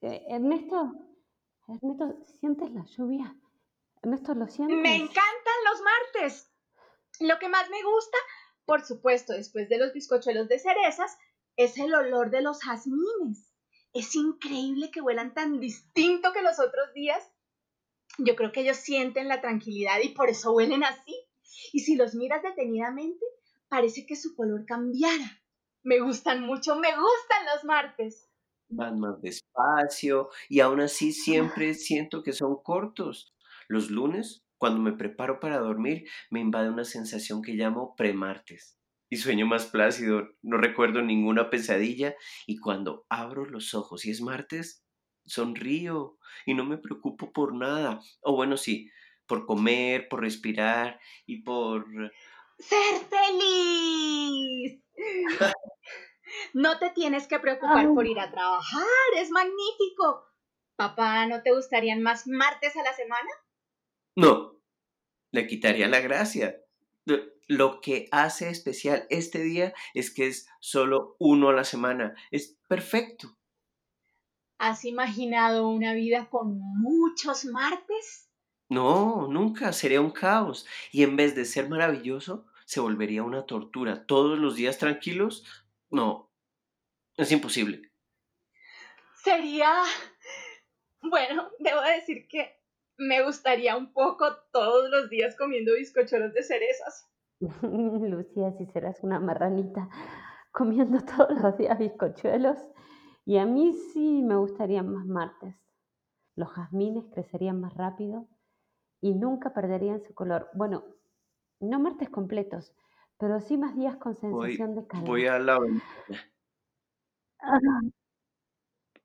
Eh, 0.00 0.26
Ernesto, 0.28 0.92
Ernesto, 1.68 2.16
¿sientes 2.40 2.72
la 2.72 2.84
lluvia? 2.84 3.36
Ernesto, 4.02 4.34
¿lo 4.34 4.48
sientes? 4.48 4.76
Me 4.78 4.96
encantan 4.96 5.58
los 5.70 5.80
martes. 5.82 6.50
Lo 7.20 7.38
que 7.38 7.48
más 7.48 7.70
me 7.70 7.82
gusta, 7.84 8.18
por 8.64 8.84
supuesto, 8.84 9.32
después 9.32 9.68
de 9.68 9.78
los 9.78 9.92
bizcochuelos 9.92 10.48
de 10.48 10.58
cerezas, 10.58 11.16
es 11.56 11.78
el 11.78 11.94
olor 11.94 12.30
de 12.30 12.42
los 12.42 12.60
jazmines. 12.64 13.54
Es 13.92 14.16
increíble 14.16 14.90
que 14.90 15.00
huelan 15.00 15.34
tan 15.34 15.60
distinto 15.60 16.32
que 16.32 16.42
los 16.42 16.58
otros 16.58 16.92
días. 16.94 17.30
Yo 18.18 18.34
creo 18.34 18.50
que 18.50 18.62
ellos 18.62 18.78
sienten 18.78 19.28
la 19.28 19.40
tranquilidad 19.40 20.00
y 20.02 20.08
por 20.08 20.28
eso 20.30 20.52
huelen 20.52 20.82
así. 20.82 21.14
Y 21.72 21.80
si 21.80 21.94
los 21.94 22.16
miras 22.16 22.42
detenidamente, 22.42 23.24
parece 23.68 24.04
que 24.04 24.16
su 24.16 24.34
color 24.34 24.66
cambiara. 24.66 25.41
Me 25.82 26.00
gustan 26.00 26.42
mucho, 26.46 26.76
me 26.76 26.88
gustan 26.88 27.46
los 27.54 27.64
martes 27.64 28.32
van 28.72 28.98
más 28.98 29.20
despacio 29.20 30.30
y 30.48 30.60
aún 30.60 30.80
así 30.80 31.12
siempre 31.12 31.74
siento 31.74 32.22
que 32.22 32.32
son 32.32 32.62
cortos. 32.62 33.34
Los 33.68 33.90
lunes, 33.90 34.44
cuando 34.58 34.80
me 34.80 34.92
preparo 34.92 35.40
para 35.40 35.58
dormir, 35.58 36.08
me 36.30 36.40
invade 36.40 36.70
una 36.70 36.84
sensación 36.84 37.42
que 37.42 37.52
llamo 37.52 37.94
premartes. 37.96 38.78
Y 39.10 39.18
sueño 39.18 39.46
más 39.46 39.66
plácido, 39.66 40.30
no 40.40 40.56
recuerdo 40.56 41.02
ninguna 41.02 41.50
pesadilla 41.50 42.14
y 42.46 42.58
cuando 42.58 43.04
abro 43.10 43.44
los 43.44 43.74
ojos 43.74 44.06
y 44.06 44.10
es 44.10 44.22
martes, 44.22 44.84
sonrío 45.26 46.18
y 46.46 46.54
no 46.54 46.64
me 46.64 46.78
preocupo 46.78 47.32
por 47.32 47.54
nada. 47.54 48.00
O 48.22 48.34
bueno, 48.34 48.56
sí, 48.56 48.90
por 49.26 49.44
comer, 49.44 50.08
por 50.08 50.20
respirar 50.20 50.98
y 51.26 51.42
por... 51.42 51.84
Ser 52.58 53.00
feliz. 53.10 54.11
No 56.54 56.78
te 56.78 56.90
tienes 56.90 57.26
que 57.26 57.38
preocupar 57.38 57.92
por 57.92 58.06
ir 58.06 58.18
a 58.18 58.30
trabajar, 58.30 58.82
es 59.16 59.30
magnífico. 59.30 60.24
Papá, 60.76 61.26
¿no 61.26 61.42
te 61.42 61.52
gustarían 61.52 62.02
más 62.02 62.26
martes 62.26 62.74
a 62.76 62.82
la 62.82 62.94
semana? 62.94 63.28
No, 64.16 64.58
le 65.30 65.46
quitaría 65.46 65.88
la 65.88 66.00
gracia. 66.00 66.58
Lo 67.48 67.80
que 67.80 68.08
hace 68.12 68.48
especial 68.48 69.06
este 69.10 69.42
día 69.42 69.74
es 69.94 70.12
que 70.12 70.26
es 70.26 70.48
solo 70.60 71.16
uno 71.18 71.50
a 71.50 71.52
la 71.52 71.64
semana. 71.64 72.14
Es 72.30 72.56
perfecto. 72.68 73.36
¿Has 74.58 74.84
imaginado 74.84 75.68
una 75.68 75.92
vida 75.92 76.30
con 76.30 76.58
muchos 76.58 77.44
martes? 77.44 78.30
No, 78.68 79.26
nunca. 79.28 79.72
Sería 79.72 80.00
un 80.00 80.12
caos. 80.12 80.66
Y 80.92 81.02
en 81.02 81.16
vez 81.16 81.34
de 81.34 81.44
ser 81.44 81.68
maravilloso, 81.68 82.46
se 82.72 82.80
volvería 82.80 83.22
una 83.22 83.44
tortura. 83.44 84.06
Todos 84.06 84.38
los 84.38 84.56
días 84.56 84.78
tranquilos, 84.78 85.44
no, 85.90 86.32
es 87.18 87.30
imposible. 87.30 87.92
Sería, 89.22 89.82
bueno, 91.02 91.50
debo 91.58 91.82
decir 91.82 92.26
que 92.28 92.62
me 92.96 93.22
gustaría 93.22 93.76
un 93.76 93.92
poco 93.92 94.24
todos 94.52 94.88
los 94.88 95.10
días 95.10 95.36
comiendo 95.36 95.74
bizcochuelos 95.74 96.32
de 96.32 96.42
cerezas. 96.42 97.12
Lucía, 97.62 98.52
si 98.56 98.64
serás 98.64 99.00
una 99.02 99.20
marranita 99.20 99.90
comiendo 100.50 100.98
todos 101.04 101.42
los 101.42 101.58
días 101.58 101.78
bizcochuelos. 101.78 102.56
Y 103.26 103.36
a 103.36 103.44
mí 103.44 103.74
sí 103.92 104.22
me 104.22 104.36
gustarían 104.36 104.88
más 104.88 105.04
martes. 105.04 105.56
Los 106.36 106.48
jazmines 106.54 107.04
crecerían 107.12 107.60
más 107.60 107.74
rápido 107.74 108.26
y 109.02 109.12
nunca 109.12 109.52
perderían 109.52 110.00
su 110.00 110.14
color. 110.14 110.48
Bueno, 110.54 110.84
no 111.62 111.78
martes 111.78 112.10
completos, 112.10 112.74
pero 113.18 113.40
sí 113.40 113.56
más 113.56 113.76
días 113.76 113.96
con 113.96 114.14
sensación 114.14 114.74
de 114.74 114.86
calor. 114.86 115.06
Voy 115.06 115.26
a 115.26 115.38
la 115.38 115.58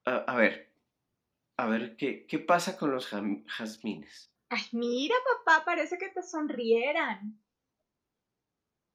a, 0.06 0.36
ver, 0.36 0.74
a 1.58 1.68
ver, 1.68 1.98
¿qué, 1.98 2.26
qué 2.28 2.40
pasa 2.40 2.78
con 2.78 2.92
los 2.92 3.08
jazmines? 3.08 4.32
Ay, 4.50 4.62
mira, 4.72 5.16
papá, 5.44 5.66
parece 5.66 5.98
que 5.98 6.10
te 6.10 6.24
sonrieran. 6.24 7.42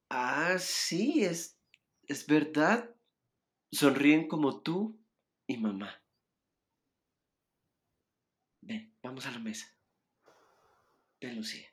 Ah, 0.09 0.57
sí, 0.59 1.25
es, 1.25 1.59
es 2.09 2.27
verdad. 2.27 2.95
Sonríen 3.71 4.29
como 4.29 4.63
tú 4.63 4.99
y 5.47 5.59
mamá. 5.59 6.03
Ven, 8.63 8.95
vamos 9.03 9.27
a 9.27 9.31
la 9.33 9.39
mesa. 9.39 9.67
Ven, 11.21 11.37
Lucía. 11.37 11.69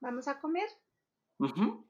¿Vamos 0.00 0.26
a 0.26 0.40
comer? 0.40 0.68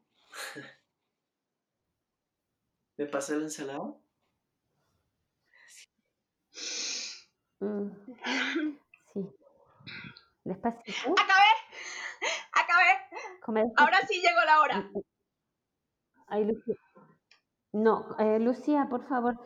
¿Me 2.96 3.06
pasa 3.06 3.36
la 3.36 3.44
ensalada? 3.44 3.94
Mm. 7.60 7.90
Sí. 9.12 9.20
Despacito. 10.44 11.12
¡Acabé! 11.12 11.50
¡Acabé! 12.52 13.62
Ahora 13.76 13.98
sí 14.08 14.22
llegó 14.22 14.42
la 14.46 14.60
hora. 14.62 14.78
Mm, 14.78 14.96
mm. 14.96 15.02
Ay, 16.28 16.44
Lucía. 16.46 16.76
No, 17.72 18.16
eh, 18.18 18.38
Lucía, 18.38 18.86
por 18.88 19.06
favor. 19.06 19.38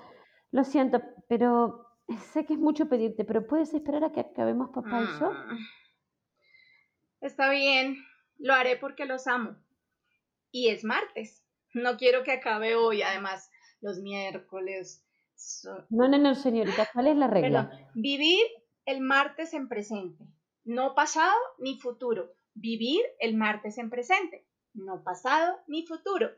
Lo 0.52 0.62
siento, 0.62 1.02
pero 1.28 1.98
sé 2.32 2.46
que 2.46 2.52
es 2.52 2.60
mucho 2.60 2.88
pedirte, 2.88 3.24
pero 3.24 3.44
¿puedes 3.48 3.74
esperar 3.74 4.04
a 4.04 4.12
que 4.12 4.20
acabemos 4.20 4.70
papá 4.70 5.00
y 5.02 5.06
yo? 5.18 5.32
Está 7.20 7.50
bien, 7.50 7.96
lo 8.38 8.54
haré 8.54 8.76
porque 8.76 9.04
los 9.04 9.26
amo 9.26 9.56
y 10.56 10.70
es 10.70 10.84
martes. 10.84 11.44
No 11.74 11.98
quiero 11.98 12.22
que 12.22 12.32
acabe 12.32 12.76
hoy, 12.76 13.02
además, 13.02 13.50
los 13.82 13.98
miércoles. 13.98 15.04
No, 15.90 16.08
no, 16.08 16.16
no, 16.16 16.34
señorita, 16.34 16.88
¿cuál 16.94 17.08
es 17.08 17.16
la 17.16 17.26
regla? 17.26 17.70
vivir 17.94 18.40
el 18.86 19.02
martes 19.02 19.52
en 19.52 19.68
presente, 19.68 20.24
no 20.64 20.94
pasado 20.94 21.36
ni 21.58 21.78
futuro. 21.78 22.32
Vivir 22.54 23.02
el 23.18 23.36
martes 23.36 23.76
en 23.76 23.90
presente, 23.90 24.46
no 24.72 25.04
pasado 25.04 25.60
ni 25.66 25.86
futuro. 25.86 26.30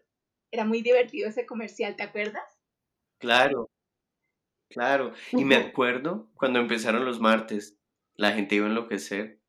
Era 0.51 0.65
muy 0.65 0.83
divertido 0.83 1.29
ese 1.29 1.47
comercial, 1.47 1.95
¿te 1.95 2.03
acuerdas? 2.03 2.43
Claro, 3.19 3.71
claro. 4.69 5.13
Y 5.31 5.45
me 5.45 5.55
acuerdo 5.55 6.29
cuando 6.35 6.59
empezaron 6.59 7.05
los 7.05 7.21
martes, 7.21 7.79
la 8.17 8.33
gente 8.33 8.57
iba 8.57 8.67
a 8.67 8.71
enloquecer, 8.71 9.41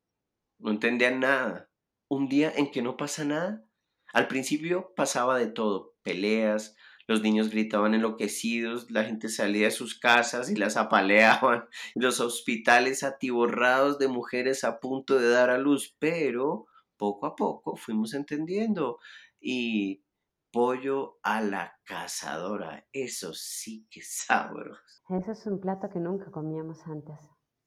no 0.60 0.70
entendía 0.70 1.10
nada. 1.10 1.72
Un 2.08 2.28
día 2.28 2.54
en 2.56 2.70
que 2.70 2.84
no 2.84 2.98
pasa 2.98 3.24
nada 3.24 3.66
al 4.13 4.28
principio 4.28 4.94
pasaba 4.96 5.38
de 5.38 5.48
todo, 5.48 5.96
peleas, 6.04 6.75
los 7.10 7.24
niños 7.24 7.50
gritaban 7.50 7.96
enloquecidos, 7.96 8.92
la 8.92 9.04
gente 9.04 9.30
salía 9.30 9.66
de 9.66 9.72
sus 9.72 10.00
casas 10.00 10.51
y 10.51 10.56
las 10.56 10.78
apaleaban, 10.78 11.66
los 11.96 12.20
hospitales 12.20 13.04
atiborrados 13.04 13.98
de 13.98 14.08
mujeres 14.08 14.63
a 14.63 14.80
punto 14.80 15.18
de 15.18 15.30
dar 15.30 15.50
a 15.50 15.58
luz, 15.58 15.96
pero 15.98 16.68
poco 16.98 17.25
a 17.25 17.36
poco 17.36 17.75
fuimos 17.75 18.13
entendiendo 18.13 19.00
y 19.39 20.04
pollo 20.51 21.18
a 21.24 21.42
la 21.42 21.80
cazadora. 21.84 22.86
Eso 22.94 23.34
sí 23.34 23.88
que 23.89 24.01
es 24.01 24.18
sabroso. 24.28 24.80
Eso 25.10 25.32
es 25.32 25.46
un 25.48 25.60
plato 25.60 25.89
que 25.89 26.00
nunca 26.00 26.30
comíamos 26.30 26.86
antes, 26.86 27.18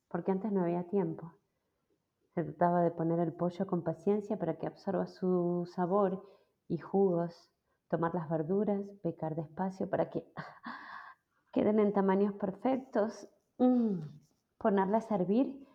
porque 0.09 0.31
antes 0.31 0.53
no 0.53 0.63
había 0.63 0.85
tiempo. 0.85 1.42
Se 2.35 2.45
trataba 2.45 2.83
de 2.83 2.91
poner 2.91 3.19
el 3.19 3.33
pollo 3.33 3.67
con 3.67 3.83
paciencia 3.83 4.39
para 4.39 4.59
que 4.59 4.67
absorba 4.67 5.07
su 5.07 5.71
sabor 5.75 6.27
y 6.69 6.79
jugos, 6.79 7.51
tomar 7.89 8.15
las 8.15 8.29
verduras, 8.31 8.81
pecar 9.03 9.35
despacio 9.35 9.89
para 9.91 10.09
que 10.09 10.25
queden 11.53 11.79
en 11.79 11.93
tamaños 11.93 12.35
perfectos, 12.35 13.29
mm, 13.59 14.01
a 14.65 15.15
hervir 15.15 15.67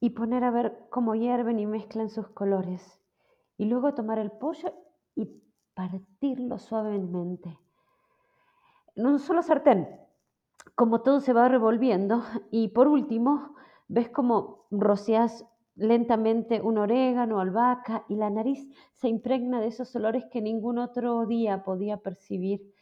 y 0.00 0.10
poner 0.10 0.42
a 0.44 0.50
ver 0.50 0.86
cómo 0.90 1.14
hierven 1.14 1.60
y 1.60 1.66
mezclan 1.66 2.10
sus 2.10 2.28
colores. 2.30 3.00
Y 3.56 3.66
luego 3.66 3.94
tomar 3.94 4.18
el 4.18 4.32
pollo 4.32 4.74
y 5.14 5.42
partirlo 5.74 6.58
suavemente. 6.58 7.58
En 8.96 9.06
un 9.06 9.18
solo 9.20 9.42
sartén, 9.42 9.88
como 10.74 11.02
todo 11.02 11.20
se 11.20 11.32
va 11.32 11.48
revolviendo. 11.48 12.22
Y 12.50 12.68
por 12.68 12.88
último, 12.88 13.54
ves 13.92 14.08
como 14.08 14.66
rocias 14.70 15.44
lentamente 15.74 16.62
un 16.62 16.78
orégano, 16.78 17.40
albahaca 17.40 18.06
y 18.08 18.16
la 18.16 18.30
nariz 18.30 18.66
se 18.94 19.08
impregna 19.08 19.60
de 19.60 19.66
esos 19.66 19.94
olores 19.94 20.24
que 20.32 20.40
ningún 20.40 20.78
otro 20.78 21.26
día 21.26 21.62
podía 21.62 21.98
percibir 21.98 22.74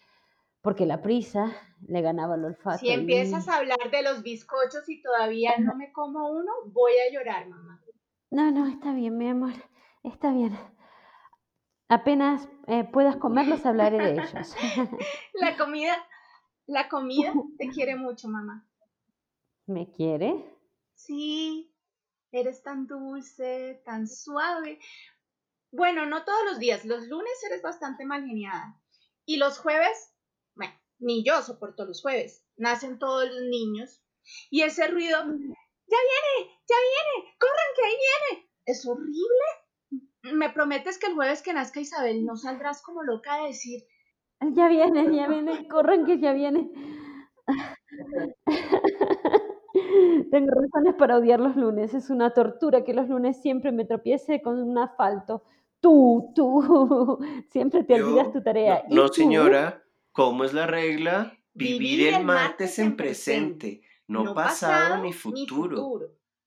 porque 0.63 0.87
la 0.87 1.03
prisa 1.03 1.53
le 1.89 2.01
ganaba 2.01 2.37
el 2.37 2.45
olfato. 2.45 2.79
Si 2.79 2.91
empiezas 2.91 3.49
a 3.49 3.57
hablar 3.57 3.91
de 3.91 4.03
los 4.03 4.23
bizcochos 4.23 4.89
y 4.89 5.03
todavía 5.03 5.59
no 5.59 5.75
me 5.75 5.91
como 5.91 6.31
uno, 6.31 6.53
voy 6.67 6.93
a 6.93 7.13
llorar, 7.13 7.49
mamá. 7.49 7.83
No, 8.31 8.53
no, 8.53 8.69
está 8.69 8.93
bien, 8.93 9.19
mi 9.19 9.29
amor, 9.29 9.55
está 10.05 10.33
bien. 10.33 10.57
Apenas 11.89 12.49
eh, 12.69 12.85
puedas 12.85 13.17
comerlos, 13.17 13.67
hablaré 13.67 13.99
de 13.99 14.13
ellos. 14.13 14.55
la 15.35 15.57
comida, 15.57 15.97
la 16.67 16.89
comida 16.89 17.33
te 17.59 17.69
quiere 17.71 17.97
mucho, 17.97 18.29
mamá. 18.29 18.65
¿Me 19.67 19.91
quiere? 19.91 20.60
Sí, 21.05 21.75
eres 22.31 22.63
tan 22.63 22.87
dulce, 22.87 23.83
tan 23.85 24.07
suave. 24.07 24.79
Bueno, 25.73 26.07
no 26.07 26.25
todos 26.25 26.45
los 26.45 26.59
días, 26.59 26.85
los 26.85 27.07
lunes 27.07 27.33
eres 27.49 27.63
bastante 27.63 28.05
mal 28.05 28.27
geniada. 28.27 28.79
Y 29.25 29.39
los 29.39 29.59
jueves, 29.59 30.15
bueno, 30.55 30.75
ni 30.99 31.25
yo 31.25 31.41
soporto 31.43 31.87
los 31.87 32.03
jueves. 32.03 32.45
Nacen 32.57 32.99
todos 32.99 33.27
los 33.27 33.43
niños. 33.43 34.03
Y 34.51 34.63
ese 34.63 34.89
ruido, 34.89 35.19
ya 35.19 35.27
viene, 35.27 36.51
ya 36.69 36.77
viene, 36.77 37.35
corran 37.39 37.71
que 37.77 37.85
ahí 37.85 37.97
viene. 37.97 38.51
Es 38.67 38.87
horrible. 38.87 40.37
¿Me 40.37 40.51
prometes 40.51 40.99
que 40.99 41.07
el 41.07 41.15
jueves 41.15 41.43
que 41.43 41.55
nazca 41.55 41.81
Isabel 41.81 42.27
no 42.27 42.37
saldrás 42.37 42.83
como 42.83 43.03
loca 43.03 43.35
a 43.35 43.47
decir, 43.47 43.83
ya 44.55 44.69
viene, 44.69 45.15
ya 45.15 45.29
viene, 45.29 45.69
corran 45.69 46.05
que 46.07 46.19
ya 46.19 46.33
viene. 46.33 46.71
Tengo 50.31 50.51
razones 50.51 50.95
para 50.99 51.17
odiar 51.17 51.41
los 51.41 51.57
lunes. 51.57 51.95
Es 51.95 52.11
una 52.11 52.33
tortura 52.33 52.85
que 52.85 52.95
los 52.95 53.09
lunes 53.09 53.41
siempre 53.41 53.73
me 53.73 53.85
tropiece 53.85 54.43
con 54.43 54.61
un 54.61 54.79
asfalto. 54.79 55.45
Tú, 55.81 56.33
tú, 56.35 57.19
siempre 57.51 57.85
te 57.85 58.03
olvidas 58.03 58.33
tu 58.33 58.43
tarea. 58.43 58.85
No, 58.91 59.09
señora, 59.09 59.83
¿cómo 60.13 60.45
es 60.45 60.53
la 60.53 60.67
regla? 60.67 61.37
Vivir, 61.53 62.15
el 62.15 62.25
martes 62.25 62.79
en 62.79 62.97
presente, 62.97 63.83
no, 64.07 64.35
pasado, 64.35 65.03
ni 65.03 65.13
futuro. 65.13 66.01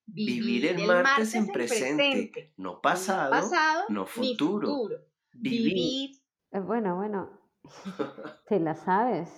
Vivir 0.05 0.65
el 0.67 0.85
martes 0.85 1.35
en 1.35 1.47
presente, 1.47 2.53
no 2.57 2.81
pasado, 2.81 3.50
no 3.89 4.05
futuro. 4.05 4.89
Vivir. 5.33 6.12
Eh, 6.51 6.59
bueno, 6.59 6.95
bueno, 6.95 7.29
te 8.47 8.59
la 8.59 8.75
sabes. 8.75 9.29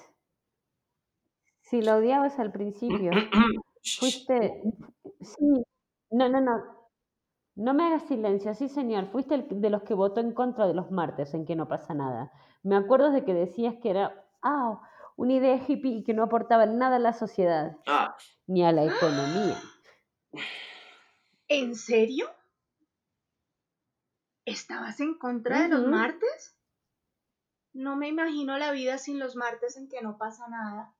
Si 1.62 1.82
lo 1.82 1.96
odiabas 1.96 2.38
al 2.40 2.52
principio, 2.52 3.12
Fuiste, 4.00 4.64
sí, 5.22 5.64
no, 6.10 6.28
no, 6.28 6.42
no, 6.42 6.64
no 7.56 7.74
me 7.74 7.84
hagas 7.84 8.08
silencio, 8.08 8.54
sí 8.54 8.68
señor, 8.68 9.08
fuiste 9.12 9.36
el 9.36 9.62
de 9.62 9.70
los 9.70 9.84
que 9.84 9.94
votó 9.94 10.20
en 10.20 10.34
contra 10.34 10.68
de 10.68 10.74
los 10.74 10.92
martes 10.92 11.34
en 11.34 11.46
que 11.46 11.56
no 11.56 11.68
pasa 11.68 11.94
nada. 11.94 12.32
Me 12.64 12.76
acuerdo 12.76 13.12
de 13.12 13.24
que 13.24 13.34
decías 13.34 13.76
que 13.82 13.92
era, 13.92 14.26
ah, 14.42 14.82
una 15.16 15.34
idea 15.34 15.64
hippie 15.66 15.98
y 15.98 16.04
que 16.04 16.14
no 16.14 16.24
aportaba 16.24 16.66
nada 16.66 16.98
a 16.98 17.00
la 17.00 17.14
sociedad, 17.14 17.78
ah. 17.88 18.18
ni 18.48 18.66
a 18.66 18.72
la 18.72 18.86
economía. 18.86 19.58
¿En 21.48 21.76
serio? 21.76 22.30
¿Estabas 24.46 25.00
en 25.00 25.18
contra 25.18 25.62
de 25.62 25.70
los 25.70 25.88
martes? 25.88 26.58
No 27.74 27.96
me 27.96 28.08
imagino 28.08 28.58
la 28.58 28.72
vida 28.72 28.98
sin 28.98 29.20
los 29.20 29.36
martes 29.36 29.78
en 29.78 29.88
que 29.90 30.02
no 30.02 30.18
pasa 30.18 30.48
nada. 30.48 30.94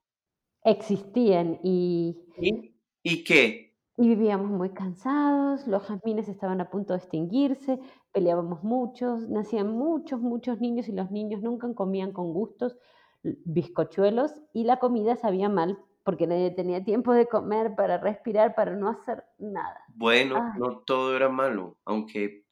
Existían 0.64 1.60
y... 1.64 2.75
¿Y 3.08 3.24
qué? 3.24 3.72
Y 3.98 4.10
vivíamos 4.10 4.50
muy 4.50 4.72
cansados, 4.72 5.68
los 5.68 5.84
jazmines 5.84 6.28
estaban 6.28 6.60
a 6.60 6.72
punto 6.72 6.94
de 6.94 6.98
extinguirse, 6.98 7.80
peleábamos 8.12 8.64
muchos, 8.64 9.30
nacían 9.30 9.70
muchos, 9.70 10.20
muchos 10.20 10.60
niños 10.60 10.90
y 10.90 10.92
los 10.92 11.12
niños 11.12 11.44
nunca 11.44 11.72
comían 11.76 12.12
con 12.12 12.34
gustos 12.34 12.76
bizcochuelos 13.22 14.34
y 14.54 14.64
la 14.64 14.80
comida 14.80 15.16
sabía 15.18 15.50
mal 15.50 15.78
porque 16.04 16.26
nadie 16.26 16.50
tenía 16.50 16.84
tiempo 16.84 17.14
de 17.14 17.28
comer, 17.28 17.76
para 17.76 18.00
respirar, 18.00 18.56
para 18.56 18.76
no 18.76 18.90
hacer 18.90 19.24
nada. 19.38 19.80
Bueno, 19.94 20.54
no 20.58 20.80
todo 20.80 21.16
era 21.16 21.30
malo, 21.30 21.78
aunque 21.86 22.44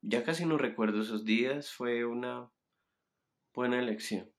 ya 0.00 0.24
casi 0.24 0.46
no 0.46 0.56
recuerdo 0.56 1.02
esos 1.02 1.26
días, 1.26 1.70
fue 1.70 2.06
una 2.06 2.50
buena 3.54 3.78
elección. 3.78 4.30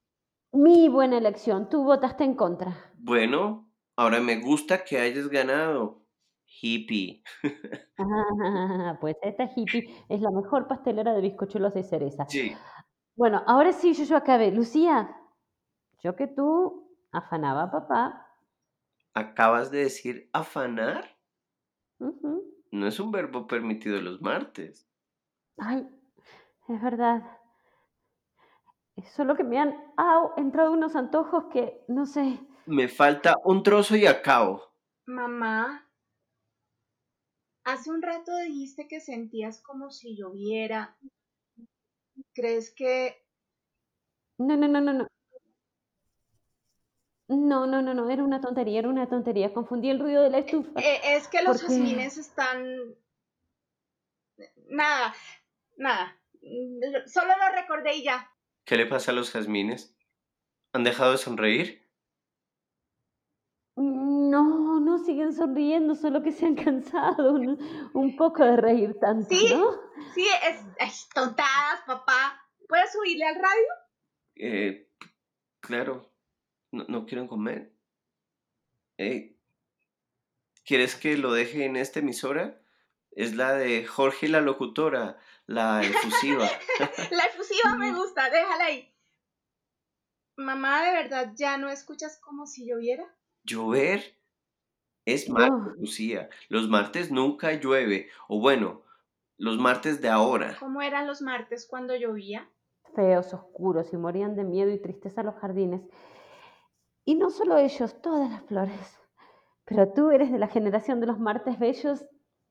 Mi 0.51 0.89
buena 0.89 1.19
elección, 1.19 1.69
tú 1.69 1.83
votaste 1.83 2.23
en 2.23 2.33
contra. 2.33 2.75
Bueno, 2.97 3.66
Ahora 3.97 4.19
me 4.19 4.39
gusta 4.39 4.83
que 4.85 4.99
hayas 4.99 5.27
ganado. 5.27 6.05
Hippie. 6.45 7.23
Ah, 7.99 8.95
pues 9.01 9.15
esta 9.23 9.49
hippie 9.55 10.05
es 10.07 10.21
la 10.21 10.29
mejor 10.29 10.67
pastelera 10.67 11.15
de 11.15 11.21
bizcochuelos 11.21 11.73
de 11.73 11.81
cereza. 11.81 12.27
Sí. 12.29 12.55
Bueno, 13.15 13.41
ahora 13.47 13.73
sí, 13.73 13.93
yo, 13.93 14.03
yo 14.03 14.15
acabé. 14.15 14.51
Lucía, 14.51 15.17
yo 16.03 16.15
que 16.15 16.27
tú 16.27 16.95
afanaba 17.11 17.63
a 17.63 17.71
papá. 17.71 18.27
¿Acabas 19.15 19.71
de 19.71 19.79
decir 19.79 20.29
afanar? 20.31 21.17
No 21.99 22.87
es 22.87 22.99
un 22.99 23.11
verbo 23.11 23.47
permitido 23.47 23.99
los 23.99 24.21
martes. 24.21 24.87
Ay, 25.57 25.87
es 26.67 26.79
verdad. 26.79 27.23
Es 28.95 29.09
solo 29.09 29.35
que 29.35 29.43
me 29.43 29.57
han 29.57 29.75
entrado 30.37 30.71
unos 30.71 30.95
antojos 30.95 31.45
que, 31.45 31.83
no 31.87 32.05
sé, 32.05 32.39
me 32.67 32.87
falta 32.87 33.35
un 33.43 33.63
trozo 33.63 33.95
y 33.95 34.05
acabo. 34.05 34.63
Mamá, 35.05 35.89
hace 37.63 37.89
un 37.89 38.01
rato 38.01 38.35
dijiste 38.37 38.87
que 38.87 38.99
sentías 38.99 39.61
como 39.61 39.89
si 39.89 40.15
lloviera. 40.15 40.97
¿Crees 42.33 42.71
que... 42.71 43.23
No, 44.37 44.55
no, 44.55 44.67
no, 44.67 44.81
no, 44.81 44.93
no. 44.93 45.07
No, 47.29 47.67
no, 47.67 47.81
no, 47.81 47.93
no, 47.93 48.09
era 48.09 48.23
una 48.23 48.39
tontería, 48.39 48.79
era 48.79 48.89
una 48.89 49.09
tontería. 49.09 49.53
Confundí 49.53 49.89
el 49.89 49.99
ruido 49.99 50.23
de 50.23 50.29
la 50.29 50.37
estufa. 50.39 50.79
Eh, 50.79 51.15
es 51.15 51.27
que 51.27 51.41
los 51.41 51.61
jazmines 51.61 52.17
están... 52.17 52.95
Nada, 54.69 55.15
nada. 55.77 56.17
Solo 57.05 57.33
lo 57.37 57.55
recordé 57.55 57.95
y 57.95 58.03
ya. 58.03 58.31
¿Qué 58.65 58.77
le 58.77 58.85
pasa 58.85 59.11
a 59.11 59.15
los 59.15 59.31
jazmines? 59.31 59.95
¿Han 60.73 60.83
dejado 60.83 61.13
de 61.13 61.17
sonreír? 61.17 61.86
No, 64.97 65.05
siguen 65.05 65.33
sonriendo, 65.33 65.95
solo 65.95 66.23
que 66.23 66.31
se 66.31 66.45
han 66.45 66.55
cansado 66.55 67.33
un, 67.33 68.15
poco 68.15 68.43
de 68.43 68.57
reír 68.57 68.97
tanto, 68.99 69.29
sí, 69.29 69.53
¿no? 69.53 69.71
Sí, 70.13 70.27
es, 70.79 71.09
tontadas, 71.13 71.81
papá. 71.85 72.41
¿Puedes 72.67 72.91
subirle 72.91 73.25
al 73.25 73.35
radio? 73.35 73.65
Eh, 74.35 74.89
claro. 75.59 76.11
No, 76.71 76.85
no 76.87 77.05
quieren 77.05 77.27
comer. 77.27 77.73
Eh, 78.97 79.37
¿Quieres 80.65 80.95
que 80.95 81.17
lo 81.17 81.31
deje 81.31 81.65
en 81.65 81.75
esta 81.77 81.99
emisora? 81.99 82.61
Es 83.11 83.35
la 83.35 83.53
de 83.53 83.85
Jorge 83.85 84.27
la 84.27 84.41
locutora, 84.41 85.17
la 85.45 85.81
efusiva. 85.81 86.49
la 87.11 87.23
efusiva 87.23 87.75
me 87.77 87.93
gusta, 87.93 88.29
déjala 88.29 88.65
ahí. 88.65 88.93
Mamá, 90.35 90.83
¿de 90.83 90.91
verdad 90.91 91.31
ya 91.35 91.57
no 91.57 91.69
escuchas 91.69 92.19
como 92.19 92.45
si 92.45 92.67
lloviera? 92.67 93.17
llover 93.47 94.15
es 95.07 95.29
martes, 95.29 95.73
Lucía. 95.77 96.29
Los 96.49 96.67
martes 96.67 97.11
nunca 97.11 97.53
llueve. 97.53 98.09
O 98.27 98.39
bueno, 98.39 98.83
los 99.37 99.57
martes 99.57 100.01
de 100.01 100.09
ahora. 100.09 100.57
¿Cómo 100.59 100.81
eran 100.81 101.07
los 101.07 101.21
martes 101.21 101.65
cuando 101.65 101.95
llovía? 101.95 102.49
Feos, 102.93 103.33
oscuros 103.33 103.93
y 103.93 103.97
morían 103.97 104.35
de 104.35 104.43
miedo 104.43 104.69
y 104.69 104.81
tristeza 104.81 105.23
los 105.23 105.35
jardines. 105.35 105.81
Y 107.05 107.15
no 107.15 107.29
solo 107.29 107.57
ellos, 107.57 108.01
todas 108.01 108.29
las 108.29 108.43
flores. 108.43 108.99
Pero 109.65 109.93
tú 109.93 110.11
eres 110.11 110.31
de 110.31 110.39
la 110.39 110.47
generación 110.47 110.99
de 110.99 111.07
los 111.07 111.19
martes 111.19 111.57
bellos 111.57 112.05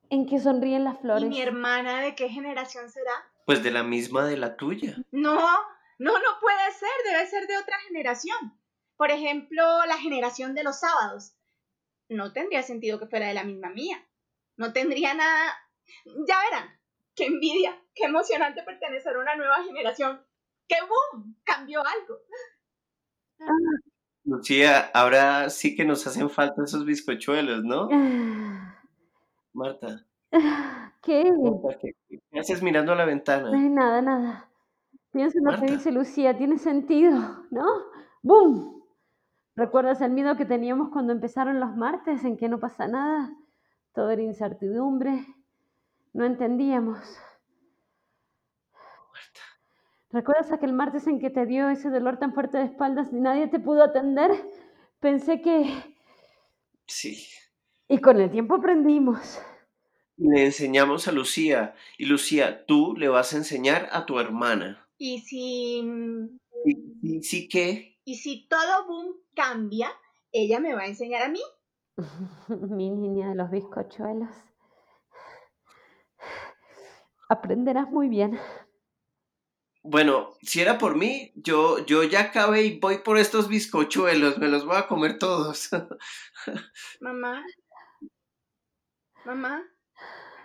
en 0.08 0.26
que 0.26 0.38
sonríen 0.38 0.84
las 0.84 0.98
flores. 1.00 1.24
¿Y 1.24 1.28
mi 1.28 1.42
hermana 1.42 2.00
de 2.00 2.14
qué 2.14 2.28
generación 2.30 2.88
será? 2.90 3.12
Pues 3.44 3.62
de 3.62 3.70
la 3.70 3.82
misma 3.82 4.24
de 4.24 4.36
la 4.38 4.56
tuya. 4.56 4.96
No, 5.10 5.36
No, 5.98 6.12
no 6.12 6.40
puede 6.40 6.72
ser, 6.72 6.88
debe 7.10 7.26
ser 7.26 7.46
de 7.46 7.56
otra 7.56 7.76
generación. 7.88 8.58
Por 8.96 9.10
ejemplo, 9.10 9.62
la 9.86 9.98
generación 9.98 10.54
de 10.54 10.62
los 10.62 10.80
sábados. 10.80 11.35
No 12.08 12.32
tendría 12.32 12.62
sentido 12.62 12.98
que 12.98 13.06
fuera 13.06 13.28
de 13.28 13.34
la 13.34 13.44
misma 13.44 13.70
mía. 13.70 14.04
No 14.56 14.72
tendría 14.72 15.14
nada... 15.14 15.52
Ya 16.04 16.36
verán, 16.50 16.68
qué 17.14 17.26
envidia, 17.26 17.80
qué 17.94 18.04
emocionante 18.06 18.62
pertenecer 18.62 19.16
a 19.16 19.20
una 19.20 19.36
nueva 19.36 19.62
generación. 19.64 20.20
¡Qué 20.68 20.76
boom! 20.80 21.36
Cambió 21.44 21.80
algo. 21.80 22.18
Lucía, 24.24 24.90
ahora 24.92 25.48
sí 25.50 25.76
que 25.76 25.84
nos 25.84 26.06
hacen 26.06 26.28
falta 26.28 26.64
esos 26.64 26.84
bizcochuelos, 26.84 27.62
¿no? 27.64 27.88
Marta. 29.52 30.04
¿Qué? 31.02 31.30
Marta, 31.32 31.78
¿qué, 31.80 31.94
qué 32.08 32.38
haces 32.38 32.62
mirando 32.62 32.92
a 32.92 32.96
la 32.96 33.04
ventana? 33.04 33.50
Ay, 33.54 33.68
nada, 33.68 34.02
nada. 34.02 34.50
Pienso 35.12 35.38
en 35.38 35.44
lo 35.44 35.52
que 35.52 35.58
Marta. 35.58 35.72
dice 35.72 35.92
Lucía, 35.92 36.36
tiene 36.36 36.58
sentido, 36.58 37.46
¿no? 37.50 37.64
¡Bum! 38.22 38.75
¿Recuerdas 39.56 40.02
el 40.02 40.10
miedo 40.10 40.36
que 40.36 40.44
teníamos 40.44 40.90
cuando 40.90 41.14
empezaron 41.14 41.60
los 41.60 41.74
martes 41.74 42.24
en 42.24 42.36
que 42.36 42.50
no 42.50 42.60
pasa 42.60 42.86
nada? 42.88 43.34
Todo 43.94 44.10
era 44.10 44.20
incertidumbre. 44.20 45.24
No 46.12 46.26
entendíamos. 46.26 46.98
¿Recuerdas 50.10 50.52
aquel 50.52 50.74
martes 50.74 51.06
en 51.06 51.18
que 51.18 51.30
te 51.30 51.46
dio 51.46 51.70
ese 51.70 51.88
dolor 51.88 52.18
tan 52.18 52.34
fuerte 52.34 52.58
de 52.58 52.64
espaldas 52.64 53.12
y 53.12 53.16
nadie 53.16 53.48
te 53.48 53.58
pudo 53.58 53.82
atender? 53.82 54.30
Pensé 55.00 55.40
que... 55.40 55.96
Sí. 56.86 57.26
Y 57.88 57.98
con 57.98 58.20
el 58.20 58.30
tiempo 58.30 58.56
aprendimos. 58.56 59.40
Le 60.18 60.44
enseñamos 60.44 61.08
a 61.08 61.12
Lucía. 61.12 61.74
Y 61.96 62.04
Lucía, 62.06 62.66
tú 62.66 62.94
le 62.94 63.08
vas 63.08 63.32
a 63.32 63.38
enseñar 63.38 63.88
a 63.90 64.04
tu 64.04 64.20
hermana. 64.20 64.86
Y 64.98 65.20
si... 65.20 65.78
¿Y, 66.64 66.98
y 67.02 67.22
sí 67.22 67.48
qué? 67.48 67.95
Y 68.08 68.14
si 68.14 68.46
todo 68.46 68.86
boom 68.86 69.16
cambia, 69.34 69.90
ella 70.30 70.60
me 70.60 70.74
va 70.74 70.82
a 70.82 70.86
enseñar 70.86 71.22
a 71.22 71.28
mí. 71.28 71.40
Mi 72.48 72.88
niña 72.88 73.30
de 73.30 73.34
los 73.34 73.50
bizcochuelos. 73.50 74.30
Aprenderás 77.28 77.90
muy 77.90 78.08
bien. 78.08 78.38
Bueno, 79.82 80.36
si 80.40 80.60
era 80.60 80.78
por 80.78 80.94
mí, 80.94 81.32
yo, 81.34 81.84
yo 81.84 82.04
ya 82.04 82.20
acabé 82.20 82.62
y 82.62 82.78
voy 82.78 82.98
por 82.98 83.18
estos 83.18 83.48
bizcochuelos. 83.48 84.38
Me 84.38 84.46
los 84.46 84.64
voy 84.64 84.76
a 84.76 84.86
comer 84.86 85.18
todos. 85.18 85.70
Mamá. 87.00 87.44
Mamá. 89.24 89.64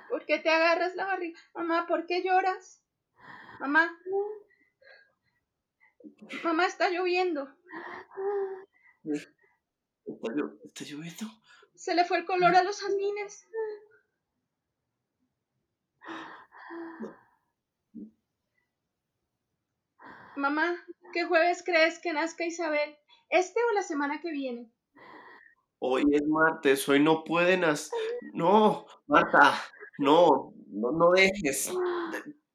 ¿Por 0.10 0.26
qué 0.26 0.39
te 0.39 0.50
agarras 0.50 0.95
la 0.95 1.06
barriga? 1.06 1.39
Mamá, 1.54 1.86
¿por 1.86 2.08
qué 2.08 2.24
lloras? 2.24 2.84
Mamá. 3.60 3.95
Mamá, 6.43 6.65
está 6.65 6.89
lloviendo. 6.89 7.47
¿Está, 9.03 10.34
llo- 10.34 10.60
está 10.63 10.84
lloviendo? 10.86 11.25
Se 11.75 11.95
le 11.95 12.05
fue 12.05 12.17
el 12.19 12.25
color 12.25 12.55
a 12.55 12.63
los 12.63 12.79
jazmines. 12.81 13.47
Mamá, 20.36 20.75
¿qué 21.13 21.25
jueves 21.25 21.63
crees 21.65 21.99
que 21.99 22.13
nazca 22.13 22.45
Isabel? 22.45 22.97
¿Este 23.29 23.60
o 23.69 23.73
la 23.73 23.81
semana 23.84 24.19
que 24.21 24.31
viene? 24.31 24.71
Hoy 25.79 26.03
es 26.13 26.25
martes, 26.27 26.88
hoy 26.89 26.99
no 26.99 27.23
pueden. 27.23 27.63
No, 28.34 28.86
Marta, 29.07 29.53
no, 29.97 30.53
no, 30.67 30.91
no 30.91 31.12
dejes. 31.12 31.71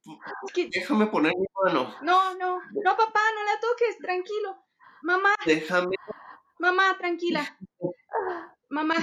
De- 0.06 0.18
Es 0.46 0.52
que- 0.52 0.68
Déjame 0.68 1.06
poner 1.06 1.32
mi 1.36 1.46
mano. 1.64 1.94
No, 2.02 2.34
no, 2.34 2.58
no, 2.60 2.96
papá, 2.96 3.20
no 3.34 3.44
la 3.44 3.60
toques, 3.60 3.98
tranquilo. 3.98 4.56
Mamá, 5.02 5.34
Déjame. 5.44 5.96
mamá, 6.58 6.96
tranquila. 6.98 7.42
Mamá, 8.68 8.94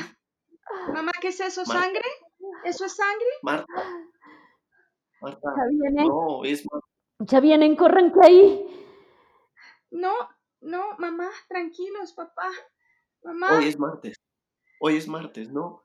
mamá, 0.94 1.12
¿qué 1.22 1.30
es 1.30 1.40
eso? 1.40 1.64
Marta. 1.66 1.82
¿Sangre? 1.84 2.10
¿Eso 2.66 2.86
es 2.86 2.96
sangre? 2.96 3.28
Marta. 3.42 3.74
Marta. 5.22 5.54
Ya 5.58 5.64
vienen, 5.70 6.08
No, 6.08 6.44
es 6.44 6.66
Marta. 6.72 6.88
ya 7.20 7.40
vienen, 7.40 7.76
corran 7.76 8.12
que 8.12 8.20
ahí. 8.26 8.90
No, 9.92 10.14
no, 10.62 10.98
mamá, 10.98 11.30
tranquilos, 11.48 12.14
papá. 12.14 12.50
Mamá, 13.24 13.58
Hoy 13.58 13.68
es 13.68 13.80
martes. 13.80 14.18
Hoy 14.82 14.98
es 14.98 15.08
martes, 15.08 15.50
¿no? 15.50 15.83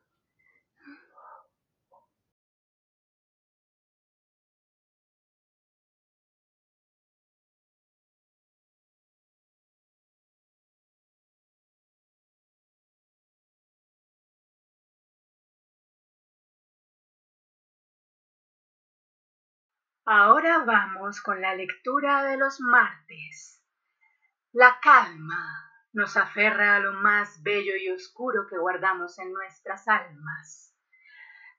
Ahora 20.10 20.64
vamos 20.64 21.20
con 21.20 21.42
la 21.42 21.54
lectura 21.54 22.24
de 22.24 22.38
los 22.38 22.60
martes. 22.60 23.62
La 24.52 24.80
calma 24.80 25.70
nos 25.92 26.16
aferra 26.16 26.76
a 26.76 26.80
lo 26.80 26.94
más 26.94 27.42
bello 27.42 27.76
y 27.76 27.90
oscuro 27.90 28.46
que 28.48 28.56
guardamos 28.56 29.18
en 29.18 29.34
nuestras 29.34 29.86
almas. 29.86 30.74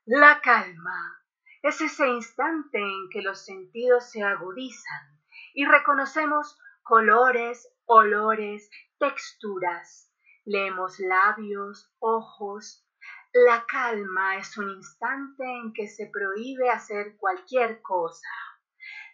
La 0.04 0.40
calma 0.40 1.22
es 1.62 1.80
ese 1.80 2.08
instante 2.08 2.78
en 2.78 3.08
que 3.12 3.22
los 3.22 3.44
sentidos 3.44 4.10
se 4.10 4.24
agudizan 4.24 5.20
y 5.54 5.64
reconocemos 5.64 6.58
colores, 6.82 7.72
olores, 7.84 8.68
texturas. 8.98 10.12
Leemos 10.44 10.98
labios, 10.98 11.94
ojos. 12.00 12.84
La 13.32 13.64
calma 13.66 14.38
es 14.38 14.58
un 14.58 14.70
instante 14.70 15.44
en 15.44 15.72
que 15.72 15.86
se 15.86 16.10
prohíbe 16.12 16.68
hacer 16.68 17.16
cualquier 17.16 17.80
cosa. 17.80 18.26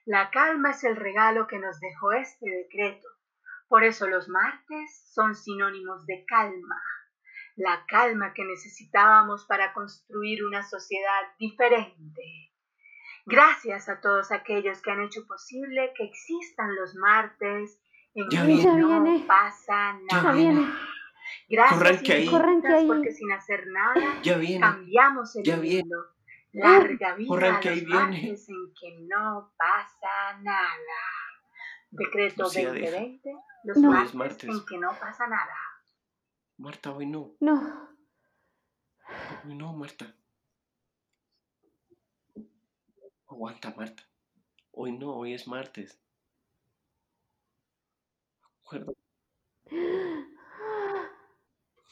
La 0.07 0.31
calma 0.31 0.71
es 0.71 0.85
el 0.85 0.97
regalo 0.97 1.47
que 1.47 1.59
nos 1.59 1.79
dejó 1.81 2.13
este 2.13 2.49
decreto. 2.49 3.07
Por 3.69 3.85
eso 3.85 4.07
los 4.07 4.29
martes 4.29 5.11
son 5.13 5.35
sinónimos 5.35 6.07
de 6.07 6.25
calma. 6.27 6.81
La 7.57 7.85
calma 7.87 8.33
que 8.33 8.45
necesitábamos 8.45 9.45
para 9.47 9.75
construir 9.75 10.45
una 10.45 10.63
sociedad 10.63 11.23
diferente. 11.39 12.23
Gracias 13.27 13.89
a 13.89 14.01
todos 14.01 14.33
aquellos 14.33 14.81
que 14.81 14.93
han 14.93 15.03
hecho 15.03 15.27
posible 15.27 15.93
que 15.95 16.05
existan 16.05 16.75
los 16.77 16.95
martes 16.95 17.83
en 18.15 18.31
Ya 18.31 18.43
que 18.43 18.47
viene. 18.47 19.19
no 19.21 19.27
pasa 19.27 19.99
nada. 20.11 20.23
Gracias 21.49 21.79
Corran 21.79 22.03
que 22.03 22.13
ahí. 22.13 22.27
Corran 22.29 22.61
que 22.63 22.69
ahí. 22.69 22.87
porque 22.87 23.13
sin 23.13 23.31
hacer 23.33 23.67
nada 23.69 24.21
Ya 24.23 24.37
viene. 24.37 24.61
cambiamos 24.61 25.37
el 25.37 25.45
Ya 25.45 25.57
viene. 25.57 25.83
mundo. 25.83 25.97
Larga 26.53 27.15
vida 27.15 27.29
corran 27.29 27.61
que 27.61 27.69
ahí 27.69 27.81
los 27.83 27.87
viene. 28.09 28.23
martes 28.29 28.49
en 28.49 28.75
que 28.81 28.99
no 29.07 29.53
pasa 29.57 30.39
nada. 30.41 31.03
Decreto 31.91 32.43
Lucía, 32.45 32.73
deja. 32.73 32.91
2020, 32.91 33.33
los 33.65 33.77
No. 33.79 33.91
Hoy 33.91 33.97
es 34.05 34.15
martes, 34.15 34.15
martes. 34.15 34.51
en 34.51 34.67
que 34.67 34.79
no 34.79 34.91
pasa 34.99 35.27
nada. 35.29 35.55
Marta, 36.59 36.93
hoy 36.93 37.07
no. 37.07 37.33
No, 37.41 37.91
Hoy 39.47 39.55
no, 39.55 39.73
Marta. 39.75 40.13
Aguanta, 43.29 43.73
Marta. 43.77 44.03
Hoy 44.73 44.93
no, 44.99 45.15
hoy 45.15 45.35
es 45.35 45.47
martes. 45.47 46.01
Acuerda- 48.65 48.93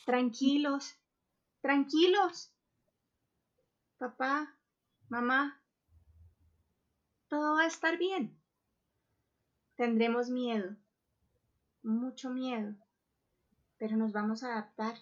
Tranquilos, 0.05 0.95
tranquilos. 1.62 2.53
Papá, 3.97 4.55
mamá, 5.09 5.62
todo 7.29 7.55
va 7.55 7.62
a 7.62 7.67
estar 7.67 7.97
bien. 7.97 8.38
Tendremos 9.77 10.29
miedo, 10.29 10.77
mucho 11.83 12.29
miedo, 12.29 12.75
pero 13.79 13.97
nos 13.97 14.12
vamos 14.12 14.43
a 14.43 14.53
adaptar. 14.53 14.99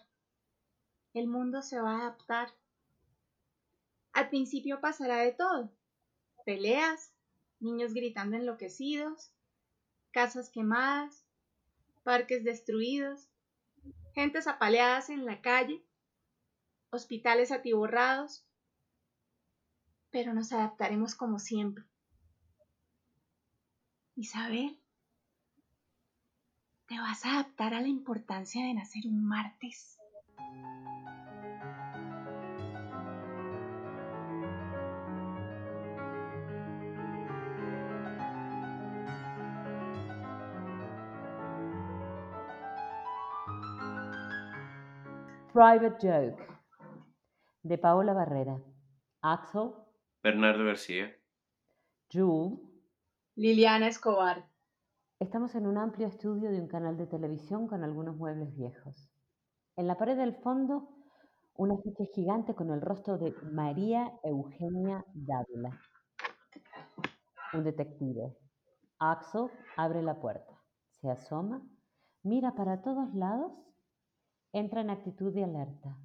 El 1.14 1.26
mundo 1.26 1.62
se 1.62 1.80
va 1.80 1.96
a 1.96 2.00
adaptar. 2.02 2.54
Al 4.12 4.28
principio 4.28 4.80
pasará 4.80 5.18
de 5.18 5.32
todo. 5.32 5.72
Peleas, 6.44 7.12
niños 7.58 7.92
gritando 7.92 8.36
enloquecidos, 8.36 9.32
casas 10.12 10.48
quemadas, 10.48 11.26
parques 12.04 12.44
destruidos, 12.44 13.31
gentes 14.12 14.46
apaleadas 14.46 15.10
en 15.10 15.24
la 15.24 15.40
calle, 15.40 15.82
hospitales 16.90 17.50
atiborrados, 17.52 18.44
pero 20.10 20.34
nos 20.34 20.52
adaptaremos 20.52 21.14
como 21.14 21.38
siempre. 21.38 21.84
Isabel, 24.14 24.78
¿te 26.86 26.98
vas 26.98 27.24
a 27.24 27.34
adaptar 27.34 27.72
a 27.72 27.80
la 27.80 27.88
importancia 27.88 28.64
de 28.64 28.74
nacer 28.74 29.06
un 29.06 29.24
martes? 29.24 29.98
Private 45.52 45.98
Joke 46.00 46.46
de 47.62 47.76
Paola 47.76 48.14
Barrera. 48.14 48.58
Axel. 49.20 49.72
Bernardo 50.22 50.64
García. 50.64 51.14
Jules. 52.10 52.58
Liliana 53.36 53.88
Escobar. 53.88 54.48
Estamos 55.20 55.54
en 55.54 55.66
un 55.66 55.76
amplio 55.76 56.06
estudio 56.06 56.50
de 56.50 56.58
un 56.58 56.68
canal 56.68 56.96
de 56.96 57.06
televisión 57.06 57.68
con 57.68 57.84
algunos 57.84 58.16
muebles 58.16 58.56
viejos. 58.56 59.10
En 59.76 59.86
la 59.86 59.98
pared 59.98 60.16
del 60.16 60.36
fondo, 60.36 60.88
una 61.54 61.76
ficha 61.82 62.04
gigante 62.14 62.54
con 62.54 62.70
el 62.70 62.80
rostro 62.80 63.18
de 63.18 63.34
María 63.52 64.10
Eugenia 64.24 65.04
Dávila. 65.12 65.78
Un 67.52 67.64
detective. 67.64 68.34
Axel 68.98 69.50
abre 69.76 70.02
la 70.02 70.18
puerta, 70.18 70.58
se 70.88 71.10
asoma, 71.10 71.62
mira 72.22 72.54
para 72.54 72.80
todos 72.80 73.12
lados, 73.14 73.52
entra 74.52 74.82
en 74.82 74.90
actitud 74.90 75.32
de 75.32 75.44
alerta. 75.44 75.98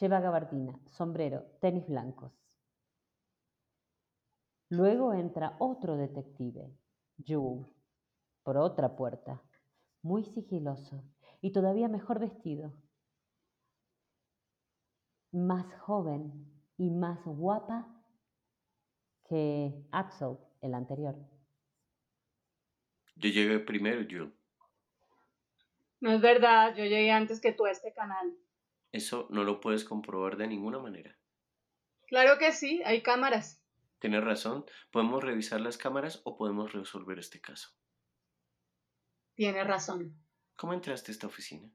Lleva 0.00 0.20
gabardina, 0.20 0.80
sombrero, 0.86 1.44
tenis 1.60 1.86
blancos. 1.86 2.32
Luego 4.70 5.14
entra 5.14 5.56
otro 5.58 5.96
detective, 5.96 6.70
Jules, 7.26 7.66
por 8.42 8.58
otra 8.58 8.96
puerta, 8.96 9.42
muy 10.02 10.24
sigiloso 10.24 11.04
y 11.40 11.52
todavía 11.52 11.88
mejor 11.88 12.20
vestido. 12.20 12.74
Más 15.32 15.66
joven 15.80 16.46
y 16.76 16.90
más 16.90 17.24
guapa 17.24 17.88
que 19.28 19.86
Axel, 19.90 20.38
el 20.60 20.74
anterior. 20.74 21.16
Yo 23.16 23.30
llegué 23.30 23.58
primero, 23.58 24.02
Jules. 24.08 24.37
No 26.00 26.12
es 26.12 26.20
verdad, 26.20 26.74
yo 26.76 26.84
llegué 26.84 27.10
antes 27.10 27.40
que 27.40 27.52
tú 27.52 27.66
a 27.66 27.70
este 27.70 27.92
canal. 27.92 28.36
Eso 28.92 29.26
no 29.30 29.44
lo 29.44 29.60
puedes 29.60 29.84
comprobar 29.84 30.36
de 30.36 30.46
ninguna 30.46 30.78
manera. 30.78 31.16
Claro 32.06 32.38
que 32.38 32.52
sí, 32.52 32.80
hay 32.84 33.02
cámaras. 33.02 33.62
Tienes 33.98 34.22
razón, 34.22 34.64
podemos 34.92 35.22
revisar 35.22 35.60
las 35.60 35.76
cámaras 35.76 36.20
o 36.24 36.36
podemos 36.36 36.72
resolver 36.72 37.18
este 37.18 37.40
caso. 37.40 37.70
Tienes 39.34 39.66
razón. 39.66 40.16
¿Cómo 40.56 40.72
entraste 40.72 41.10
a 41.10 41.14
esta 41.14 41.26
oficina? 41.26 41.70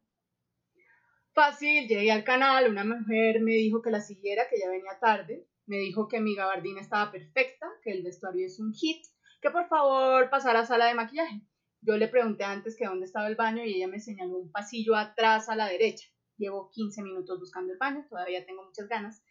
Fácil, 1.34 1.88
llegué 1.88 2.12
al 2.12 2.24
canal, 2.24 2.70
una 2.70 2.84
mujer 2.84 3.42
me 3.42 3.54
dijo 3.54 3.82
que 3.82 3.90
la 3.90 4.02
siguiera, 4.02 4.48
que 4.50 4.60
ya 4.60 4.70
venía 4.70 5.00
tarde, 5.00 5.48
me 5.66 5.78
dijo 5.78 6.08
que 6.08 6.20
mi 6.20 6.36
gabardina 6.36 6.82
estaba 6.82 7.12
perfecta, 7.12 7.68
que 7.84 7.92
el 7.92 8.04
vestuario 8.04 8.46
es 8.46 8.60
un 8.60 8.74
hit, 8.74 9.06
que 9.42 9.50
por 9.50 9.68
favor 9.68 10.30
pasara 10.30 10.60
a 10.60 10.66
sala 10.66 10.86
de 10.86 10.94
maquillaje. 10.94 11.42
Yo 11.86 11.98
le 11.98 12.08
pregunté 12.08 12.46
antes 12.46 12.78
que 12.78 12.86
dónde 12.86 13.06
estaba 13.06 13.28
el 13.28 13.36
baño 13.36 13.64
y 13.66 13.76
ella 13.76 13.88
me 13.88 14.00
señaló 14.00 14.38
un 14.38 14.52
pasillo 14.52 14.96
atrás 14.96 15.50
a 15.50 15.56
la 15.56 15.68
derecha. 15.68 16.08
Llevo 16.38 16.70
15 16.72 17.04
minutos 17.04 17.40
buscando 17.40 17.74
el 17.74 17.78
baño, 17.78 18.06
todavía 18.10 18.46
tengo 18.46 18.64
muchas 18.64 18.88
ganas. 18.88 19.22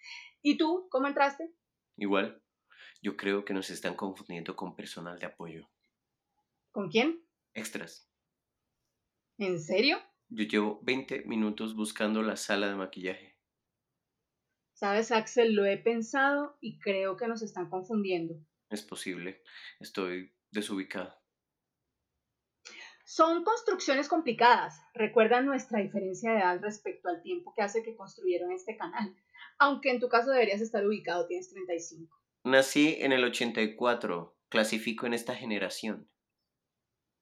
¿Y 0.43 0.59
tú, 0.59 0.87
cómo 0.91 1.07
entraste? 1.09 1.51
Igual, 1.97 2.43
yo 3.01 3.17
creo 3.17 3.45
que 3.45 3.55
nos 3.55 3.71
están 3.71 3.95
confundiendo 3.95 4.55
con 4.55 4.77
personal 4.77 5.19
de 5.19 5.27
apoyo. 5.27 5.69
¿Con 6.73 6.91
quién? 6.91 7.25
Extras. 7.55 8.11
¿En 9.39 9.59
serio? 9.59 9.99
Yo 10.29 10.45
llevo 10.45 10.81
20 10.83 11.25
minutos 11.25 11.75
buscando 11.75 12.23
la 12.23 12.37
sala 12.37 12.69
de 12.69 12.75
maquillaje. 12.75 13.39
Sabes, 14.75 15.11
Axel, 15.11 15.55
lo 15.55 15.65
he 15.65 15.79
pensado 15.79 16.59
y 16.61 16.79
creo 16.79 17.17
que 17.17 17.29
nos 17.29 17.43
están 17.43 17.71
confundiendo. 17.71 18.35
Es 18.69 18.83
posible. 18.83 19.43
Estoy 19.81 20.35
desubicado. 20.51 21.22
Son 23.05 23.45
construcciones 23.45 24.09
complicadas. 24.09 24.81
Recuerda 24.95 25.41
nuestra 25.41 25.81
diferencia 25.81 26.33
de 26.33 26.39
edad 26.39 26.61
respecto 26.61 27.09
al 27.09 27.23
tiempo 27.23 27.53
que 27.55 27.63
hace 27.63 27.83
que 27.83 27.97
construyeron 27.97 28.53
este 28.53 28.77
canal. 28.77 29.15
Aunque 29.59 29.91
en 29.91 30.01
tu 30.01 30.09
caso 30.09 30.31
deberías 30.31 30.61
estar 30.61 30.87
ubicado, 30.87 31.27
tienes 31.27 31.51
35. 31.51 32.17
Nací 32.45 32.97
en 33.01 33.13
el 33.13 33.25
84. 33.25 34.37
Clasifico 34.49 35.07
en 35.07 35.15
esta 35.15 35.35
generación. 35.35 36.09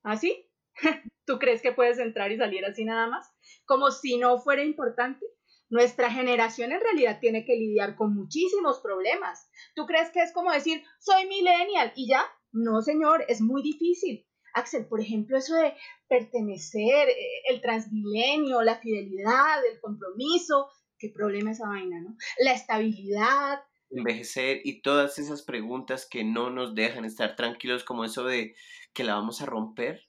¿Ah, 0.03 0.17
sí? 0.17 0.51
¿Tú 1.27 1.39
crees 1.39 1.63
que 1.63 1.73
puedes 1.73 1.99
entrar 1.99 2.33
y 2.33 2.39
salir 2.39 2.65
así 2.65 2.85
nada 2.85 3.07
más? 3.07 3.33
Como 3.65 3.91
si 3.91 4.19
no 4.19 4.39
fuera 4.39 4.65
importante. 4.65 5.25
Nuestra 5.69 6.11
generación 6.11 6.73
en 6.73 6.81
realidad 6.81 7.21
tiene 7.21 7.45
que 7.45 7.55
lidiar 7.55 7.95
con 7.95 8.15
muchísimos 8.15 8.81
problemas. 8.81 9.49
¿Tú 9.77 9.87
crees 9.87 10.11
que 10.11 10.21
es 10.21 10.33
como 10.33 10.51
decir, 10.51 10.83
soy 10.99 11.27
millennial 11.27 11.93
y 11.95 12.09
ya? 12.09 12.25
No, 12.51 12.83
señor, 12.83 13.25
es 13.29 13.41
muy 13.41 13.63
difícil. 13.63 14.27
Axel, 14.55 14.87
por 14.87 15.01
ejemplo, 15.01 15.39
eso 15.39 15.55
de 15.55 15.75
pertenecer, 16.09 17.09
eh, 17.09 17.43
el 17.49 17.61
transmilenio, 17.61 18.63
la 18.63 18.79
fidelidad, 18.79 19.65
el 19.71 19.81
compromiso, 19.81 20.71
qué 20.99 21.09
problema 21.09 21.53
esa 21.53 21.69
vaina, 21.69 22.01
¿no? 22.01 22.17
La 22.39 22.53
estabilidad. 22.53 23.63
Envejecer 23.91 24.61
y 24.65 24.83
todas 24.83 25.19
esas 25.19 25.43
preguntas 25.43 26.07
que 26.09 26.25
no 26.25 26.51
nos 26.51 26.75
dejan 26.75 27.05
estar 27.05 27.37
tranquilos, 27.37 27.85
como 27.85 28.05
eso 28.05 28.25
de 28.25 28.55
que 28.93 29.05
la 29.05 29.15
vamos 29.15 29.41
a 29.41 29.47
romper. 29.47 30.09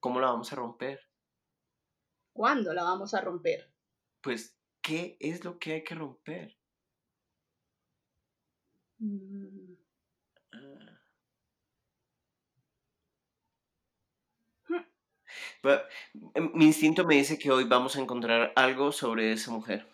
¿Cómo 0.00 0.18
la 0.18 0.28
vamos 0.28 0.52
a 0.52 0.56
romper? 0.56 1.00
¿Cuándo 2.32 2.72
la 2.72 2.84
vamos 2.84 3.14
a 3.14 3.20
romper? 3.20 3.70
Pues, 4.22 4.56
¿qué 4.80 5.16
es 5.20 5.44
lo 5.44 5.58
que 5.58 5.74
hay 5.74 5.84
que 5.84 5.94
romper? 5.94 6.56
Mm. 8.98 9.74
Ah. 10.52 10.90
Em, 14.68 14.84
Mi 16.34 16.66
instinto 16.66 17.04
me 17.04 17.16
dice 17.16 17.38
que 17.38 17.50
hoy 17.50 17.64
vamos 17.64 17.96
a 17.96 18.00
encontrar 18.00 18.52
algo 18.56 18.92
sobre 18.92 19.32
esa 19.32 19.50
mujer. 19.50 19.86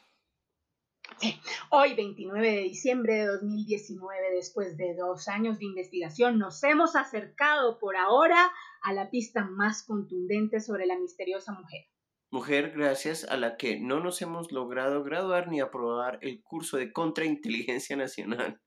Hoy, 1.71 1.95
29 1.95 2.51
de 2.51 2.61
diciembre 2.63 3.15
de 3.15 3.27
2019, 3.27 4.35
después 4.35 4.77
de 4.77 4.95
dos 4.95 5.29
años 5.29 5.59
de 5.59 5.65
investigación, 5.65 6.39
nos 6.39 6.63
hemos 6.63 6.95
acercado 6.95 7.79
por 7.79 7.97
ahora 7.97 8.53
a 8.83 8.93
la 8.93 9.11
pista 9.11 9.45
más 9.45 9.83
contundente 9.83 10.61
sobre 10.61 10.87
la 10.87 10.99
misteriosa 10.99 11.53
mujer. 11.53 11.87
Mujer 12.31 12.73
gracias 12.77 13.25
a 13.25 13.37
la 13.37 13.57
que 13.57 13.81
no 13.81 14.01
nos 14.01 14.21
hemos 14.21 14.53
logrado 14.53 15.05
graduar 15.05 15.49
ni 15.49 15.61
aprobar 15.61 16.19
el 16.23 16.43
curso 16.43 16.77
de 16.77 16.93
contrainteligencia 16.93 17.97
nacional. 17.97 18.61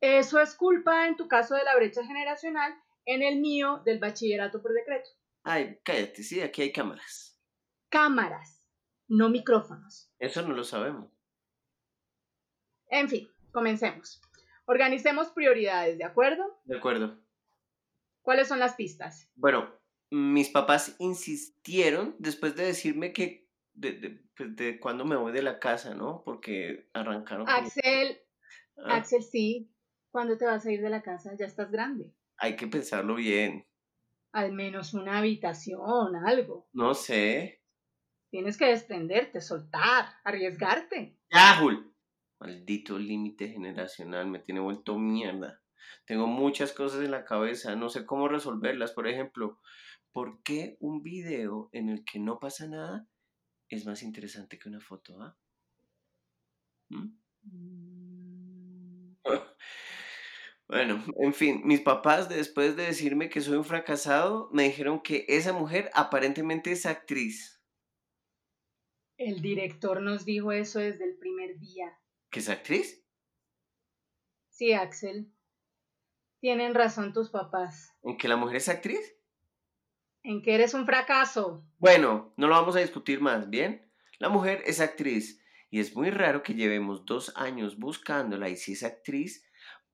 Eso 0.00 0.40
es 0.40 0.54
culpa, 0.54 1.06
en 1.06 1.16
tu 1.16 1.28
caso, 1.28 1.54
de 1.54 1.64
la 1.64 1.76
brecha 1.76 2.04
generacional, 2.04 2.74
en 3.04 3.22
el 3.22 3.40
mío, 3.40 3.82
del 3.84 4.00
bachillerato 4.00 4.60
por 4.60 4.72
decreto. 4.72 5.10
Ay, 5.44 5.78
cállate, 5.84 6.22
sí, 6.22 6.40
aquí 6.40 6.62
hay 6.62 6.72
cámaras. 6.72 7.38
Cámaras, 7.90 8.62
no 9.08 9.28
micrófonos. 9.28 10.10
Eso 10.18 10.42
no 10.42 10.54
lo 10.54 10.64
sabemos. 10.64 11.10
En 12.88 13.08
fin, 13.08 13.28
comencemos. 13.52 14.20
Organicemos 14.66 15.28
prioridades, 15.30 15.98
¿de 15.98 16.04
acuerdo? 16.04 16.60
De 16.64 16.78
acuerdo. 16.78 17.20
¿Cuáles 18.22 18.48
son 18.48 18.58
las 18.58 18.74
pistas? 18.74 19.30
Bueno, 19.34 19.70
mis 20.10 20.48
papás 20.48 20.96
insistieron 20.98 22.16
después 22.18 22.56
de 22.56 22.64
decirme 22.64 23.12
que 23.12 23.46
de, 23.74 23.92
de, 23.92 24.10
pues 24.36 24.56
de 24.56 24.80
cuando 24.80 25.04
me 25.04 25.16
voy 25.16 25.32
de 25.32 25.42
la 25.42 25.58
casa, 25.58 25.94
¿no? 25.94 26.22
Porque 26.24 26.88
arrancaron. 26.94 27.48
Axel, 27.48 28.18
Ah, 28.76 28.96
Axel, 28.96 29.22
sí. 29.22 29.70
¿Cuándo 30.10 30.36
te 30.38 30.46
vas 30.46 30.64
a 30.64 30.72
ir 30.72 30.80
de 30.80 30.90
la 30.90 31.02
casa? 31.02 31.34
Ya 31.38 31.46
estás 31.46 31.70
grande. 31.70 32.12
Hay 32.38 32.56
que 32.56 32.66
pensarlo 32.66 33.16
bien. 33.16 33.66
Al 34.34 34.50
menos 34.50 34.94
una 34.94 35.18
habitación, 35.18 36.16
algo. 36.16 36.68
No 36.72 36.92
sé. 36.94 37.62
Tienes 38.30 38.58
que 38.58 38.66
desprenderte, 38.66 39.40
soltar, 39.40 40.06
arriesgarte. 40.24 41.16
¡Ya, 41.30 41.56
Jul! 41.60 41.94
Maldito 42.40 42.98
límite 42.98 43.46
generacional, 43.50 44.26
me 44.26 44.40
tiene 44.40 44.58
vuelto 44.58 44.98
mierda. 44.98 45.62
Tengo 46.04 46.26
muchas 46.26 46.72
cosas 46.72 47.04
en 47.04 47.12
la 47.12 47.24
cabeza, 47.24 47.76
no 47.76 47.88
sé 47.88 48.04
cómo 48.04 48.26
resolverlas. 48.26 48.90
Por 48.90 49.06
ejemplo, 49.06 49.60
¿por 50.10 50.42
qué 50.42 50.76
un 50.80 51.04
video 51.04 51.68
en 51.70 51.88
el 51.88 52.04
que 52.04 52.18
no 52.18 52.40
pasa 52.40 52.66
nada 52.66 53.06
es 53.68 53.86
más 53.86 54.02
interesante 54.02 54.58
que 54.58 54.68
una 54.68 54.80
foto? 54.80 55.22
ah? 55.22 55.36
¿Mm? 56.88 57.16
Bueno, 60.68 61.04
en 61.18 61.34
fin, 61.34 61.60
mis 61.64 61.80
papás 61.80 62.28
después 62.28 62.76
de 62.76 62.86
decirme 62.86 63.28
que 63.28 63.40
soy 63.40 63.56
un 63.56 63.64
fracasado, 63.64 64.48
me 64.52 64.64
dijeron 64.64 65.00
que 65.00 65.26
esa 65.28 65.52
mujer 65.52 65.90
aparentemente 65.92 66.72
es 66.72 66.86
actriz. 66.86 67.62
El 69.16 69.42
director 69.42 70.00
nos 70.00 70.24
dijo 70.24 70.52
eso 70.52 70.80
desde 70.80 71.04
el 71.04 71.16
primer 71.18 71.58
día. 71.58 71.98
¿Que 72.30 72.40
es 72.40 72.48
actriz? 72.48 73.04
Sí, 74.48 74.72
Axel. 74.72 75.30
Tienen 76.40 76.74
razón 76.74 77.12
tus 77.12 77.30
papás. 77.30 77.92
¿En 78.02 78.16
que 78.16 78.28
la 78.28 78.36
mujer 78.36 78.56
es 78.56 78.68
actriz? 78.68 79.16
En 80.22 80.42
que 80.42 80.54
eres 80.54 80.74
un 80.74 80.86
fracaso. 80.86 81.64
Bueno, 81.78 82.32
no 82.36 82.48
lo 82.48 82.54
vamos 82.54 82.74
a 82.76 82.80
discutir 82.80 83.20
más, 83.20 83.50
¿bien? 83.50 83.90
La 84.18 84.28
mujer 84.30 84.62
es 84.64 84.80
actriz 84.80 85.40
y 85.70 85.80
es 85.80 85.94
muy 85.94 86.10
raro 86.10 86.42
que 86.42 86.54
llevemos 86.54 87.04
dos 87.04 87.32
años 87.36 87.78
buscándola 87.78 88.48
y 88.48 88.56
si 88.56 88.72
es 88.72 88.82
actriz, 88.82 89.44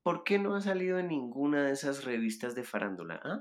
¿por 0.03 0.25
qué 0.25 0.39
no 0.39 0.55
ha 0.55 0.61
salido 0.61 0.99
en 0.99 1.09
ninguna 1.09 1.65
de 1.67 1.73
esas 1.73 2.05
revistas 2.05 2.55
de 2.55 2.65
farándula? 2.65 3.21
¿ah? 3.25 3.41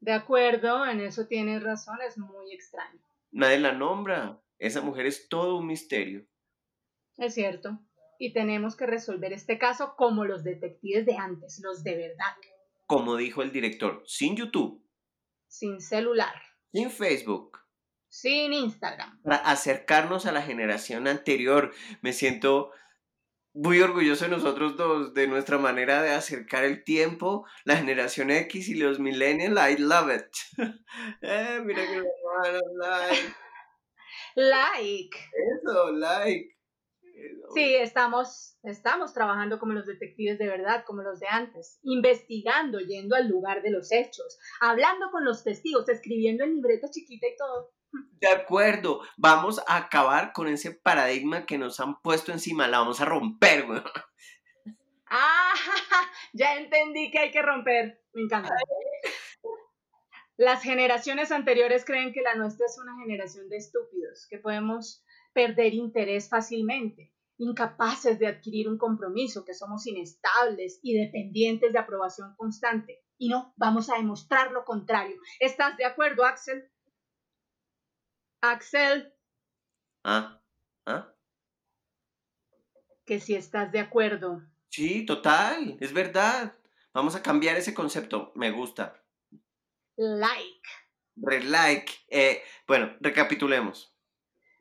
De 0.00 0.12
acuerdo, 0.12 0.86
en 0.86 1.00
eso 1.00 1.26
tienes 1.26 1.62
razón, 1.62 1.98
es 2.06 2.16
muy 2.18 2.52
extraño. 2.52 3.00
Nadie 3.32 3.58
la 3.60 3.72
nombra. 3.72 4.40
Esa 4.58 4.80
mujer 4.80 5.06
es 5.06 5.28
todo 5.28 5.56
un 5.58 5.66
misterio. 5.66 6.26
Es 7.16 7.34
cierto. 7.34 7.78
Y 8.18 8.32
tenemos 8.32 8.76
que 8.76 8.86
resolver 8.86 9.32
este 9.32 9.58
caso 9.58 9.94
como 9.96 10.24
los 10.24 10.44
detectives 10.44 11.06
de 11.06 11.16
antes, 11.16 11.60
los 11.62 11.82
de 11.82 11.96
verdad. 11.96 12.34
Como 12.86 13.16
dijo 13.16 13.42
el 13.42 13.52
director, 13.52 14.02
sin 14.06 14.36
YouTube, 14.36 14.84
Sin 15.46 15.80
celular, 15.80 16.34
sin 16.72 16.90
Facebook, 16.90 17.58
sin 18.08 18.52
Instagram. 18.52 19.22
para 19.22 19.36
acercarnos 19.36 20.26
a 20.26 20.32
la 20.32 20.42
generación 20.42 21.08
anterior. 21.08 21.72
Me 22.02 22.12
siento 22.12 22.72
muy 23.52 23.80
orgulloso 23.80 24.24
de 24.24 24.30
nosotros 24.30 24.76
dos, 24.76 25.14
de 25.14 25.26
nuestra 25.26 25.58
manera 25.58 26.02
de 26.02 26.10
acercar 26.10 26.64
el 26.64 26.84
tiempo, 26.84 27.46
la 27.64 27.76
generación 27.76 28.30
X 28.30 28.68
y 28.68 28.74
los 28.74 28.98
millennials. 28.98 29.58
I 29.58 29.76
love 29.80 30.10
it. 30.14 30.58
eh, 31.22 31.60
mira 31.64 31.82
que 31.86 32.02
like. 32.76 33.34
Like. 34.36 35.16
Eso, 35.62 35.92
like. 35.92 36.56
Sí, 37.54 37.74
estamos, 37.74 38.56
estamos 38.62 39.12
trabajando 39.12 39.58
como 39.58 39.72
los 39.72 39.86
detectives 39.86 40.38
de 40.38 40.46
verdad, 40.46 40.84
como 40.86 41.02
los 41.02 41.18
de 41.20 41.26
antes, 41.28 41.78
investigando, 41.82 42.78
yendo 42.78 43.16
al 43.16 43.28
lugar 43.28 43.62
de 43.62 43.70
los 43.70 43.90
hechos, 43.92 44.38
hablando 44.60 45.10
con 45.10 45.24
los 45.24 45.42
testigos, 45.42 45.88
escribiendo 45.88 46.44
en 46.44 46.54
libreta 46.54 46.88
chiquita 46.90 47.26
y 47.26 47.36
todo. 47.36 47.72
De 48.20 48.28
acuerdo, 48.28 49.00
vamos 49.16 49.60
a 49.66 49.76
acabar 49.76 50.32
con 50.32 50.48
ese 50.48 50.72
paradigma 50.72 51.46
que 51.46 51.58
nos 51.58 51.80
han 51.80 52.00
puesto 52.02 52.32
encima, 52.32 52.68
la 52.68 52.78
vamos 52.78 53.00
a 53.00 53.06
romper, 53.06 53.66
güey. 53.66 53.82
Ah, 55.06 55.52
ya 56.32 56.56
entendí 56.56 57.10
que 57.10 57.18
hay 57.18 57.30
que 57.30 57.42
romper. 57.42 58.00
Me 58.12 58.22
encanta. 58.22 58.54
Las 60.36 60.62
generaciones 60.62 61.32
anteriores 61.32 61.84
creen 61.84 62.12
que 62.12 62.22
la 62.22 62.34
nuestra 62.34 62.64
es 62.66 62.78
una 62.78 62.96
generación 63.02 63.48
de 63.48 63.58
estúpidos, 63.58 64.26
que 64.30 64.38
podemos 64.38 65.04
perder 65.34 65.74
interés 65.74 66.28
fácilmente, 66.28 67.12
incapaces 67.38 68.18
de 68.18 68.26
adquirir 68.26 68.68
un 68.68 68.78
compromiso, 68.78 69.44
que 69.44 69.52
somos 69.54 69.86
inestables 69.86 70.80
y 70.82 70.98
dependientes 70.98 71.72
de 71.72 71.78
aprobación 71.78 72.34
constante. 72.36 73.02
Y 73.18 73.28
no, 73.28 73.52
vamos 73.56 73.90
a 73.90 73.96
demostrar 73.96 74.50
lo 74.52 74.64
contrario. 74.64 75.16
¿Estás 75.40 75.76
de 75.76 75.84
acuerdo, 75.84 76.24
Axel? 76.24 76.70
Axel, 78.40 79.12
Ah, 80.02 80.40
ah. 80.86 81.12
que 83.04 83.20
si 83.20 83.34
estás 83.34 83.70
de 83.70 83.80
acuerdo. 83.80 84.42
Sí, 84.70 85.04
total, 85.04 85.76
es 85.80 85.92
verdad. 85.92 86.54
Vamos 86.94 87.14
a 87.14 87.22
cambiar 87.22 87.56
ese 87.56 87.74
concepto, 87.74 88.32
me 88.34 88.50
gusta. 88.50 89.02
Like. 89.96 90.68
Relike. 91.16 91.92
Eh, 92.08 92.42
bueno, 92.66 92.96
recapitulemos. 93.00 93.94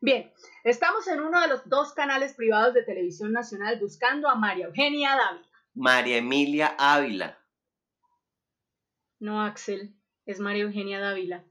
Bien, 0.02 0.34
estamos 0.64 1.08
en 1.08 1.22
uno 1.22 1.40
de 1.42 1.48
los 1.48 1.68
dos 1.70 1.94
canales 1.94 2.34
privados 2.34 2.74
de 2.74 2.84
televisión 2.84 3.32
nacional 3.32 3.80
buscando 3.80 4.28
a 4.28 4.36
María 4.36 4.66
Eugenia 4.66 5.16
Dávila. 5.16 5.48
María 5.74 6.18
Emilia 6.18 6.76
Ávila. 6.78 7.38
No, 9.20 9.42
Axel, 9.42 9.96
es 10.26 10.40
María 10.40 10.64
Eugenia 10.64 11.00
Dávila. 11.00 11.46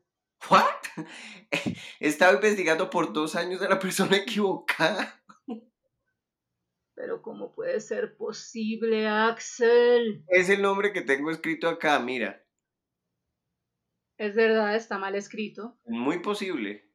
¿What? 0.51 0.65
He 2.01 2.09
estado 2.09 2.35
investigando 2.35 2.91
por 2.91 3.13
dos 3.13 3.35
años 3.35 3.63
a 3.63 3.69
la 3.69 3.79
persona 3.79 4.17
equivocada. 4.17 5.21
Pero 6.95 7.23
¿cómo 7.23 7.55
puede 7.55 7.81
ser 7.81 8.17
posible, 8.17 9.07
Axel? 9.07 10.25
Es 10.29 10.49
el 10.49 10.63
nombre 10.63 10.93
que 10.93 11.03
tengo 11.03 11.31
escrito 11.31 11.69
acá, 11.69 11.99
mira. 12.01 12.45
Es 14.17 14.35
verdad, 14.35 14.75
está 14.75 14.99
mal 14.99 15.15
escrito. 15.15 15.79
Muy 15.87 16.19
posible. 16.19 16.91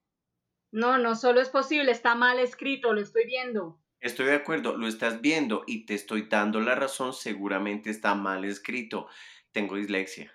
No, 0.72 0.98
no 0.98 1.16
solo 1.16 1.40
es 1.40 1.50
posible, 1.50 1.92
está 1.92 2.16
mal 2.16 2.40
escrito, 2.40 2.92
lo 2.92 3.00
estoy 3.00 3.26
viendo. 3.26 3.80
Estoy 4.02 4.26
de 4.26 4.36
acuerdo, 4.36 4.76
lo 4.76 4.88
estás 4.88 5.22
viendo 5.22 5.64
y 5.66 5.86
te 5.86 5.94
estoy 5.94 6.24
dando 6.24 6.60
la 6.60 6.76
razón, 6.76 7.14
seguramente 7.14 7.90
está 7.90 8.14
mal 8.16 8.44
escrito. 8.44 9.08
Tengo 9.54 9.76
dislexia. 9.78 10.34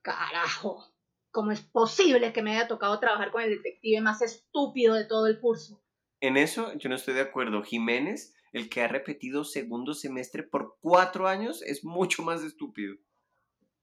Carajo, 0.00 0.95
¿cómo 1.36 1.52
es 1.52 1.60
posible 1.60 2.32
que 2.32 2.40
me 2.40 2.52
haya 2.56 2.66
tocado 2.66 2.98
trabajar 2.98 3.30
con 3.30 3.42
el 3.42 3.50
detective 3.50 4.00
más 4.00 4.22
estúpido 4.22 4.94
de 4.94 5.04
todo 5.04 5.26
el 5.26 5.38
curso? 5.38 5.78
En 6.22 6.38
eso 6.38 6.72
yo 6.78 6.88
no 6.88 6.94
estoy 6.94 7.12
de 7.12 7.20
acuerdo. 7.20 7.62
Jiménez, 7.62 8.34
el 8.54 8.70
que 8.70 8.80
ha 8.80 8.88
repetido 8.88 9.44
segundo 9.44 9.92
semestre 9.92 10.42
por 10.44 10.78
cuatro 10.80 11.28
años, 11.28 11.60
es 11.60 11.84
mucho 11.84 12.22
más 12.22 12.42
estúpido. 12.42 12.96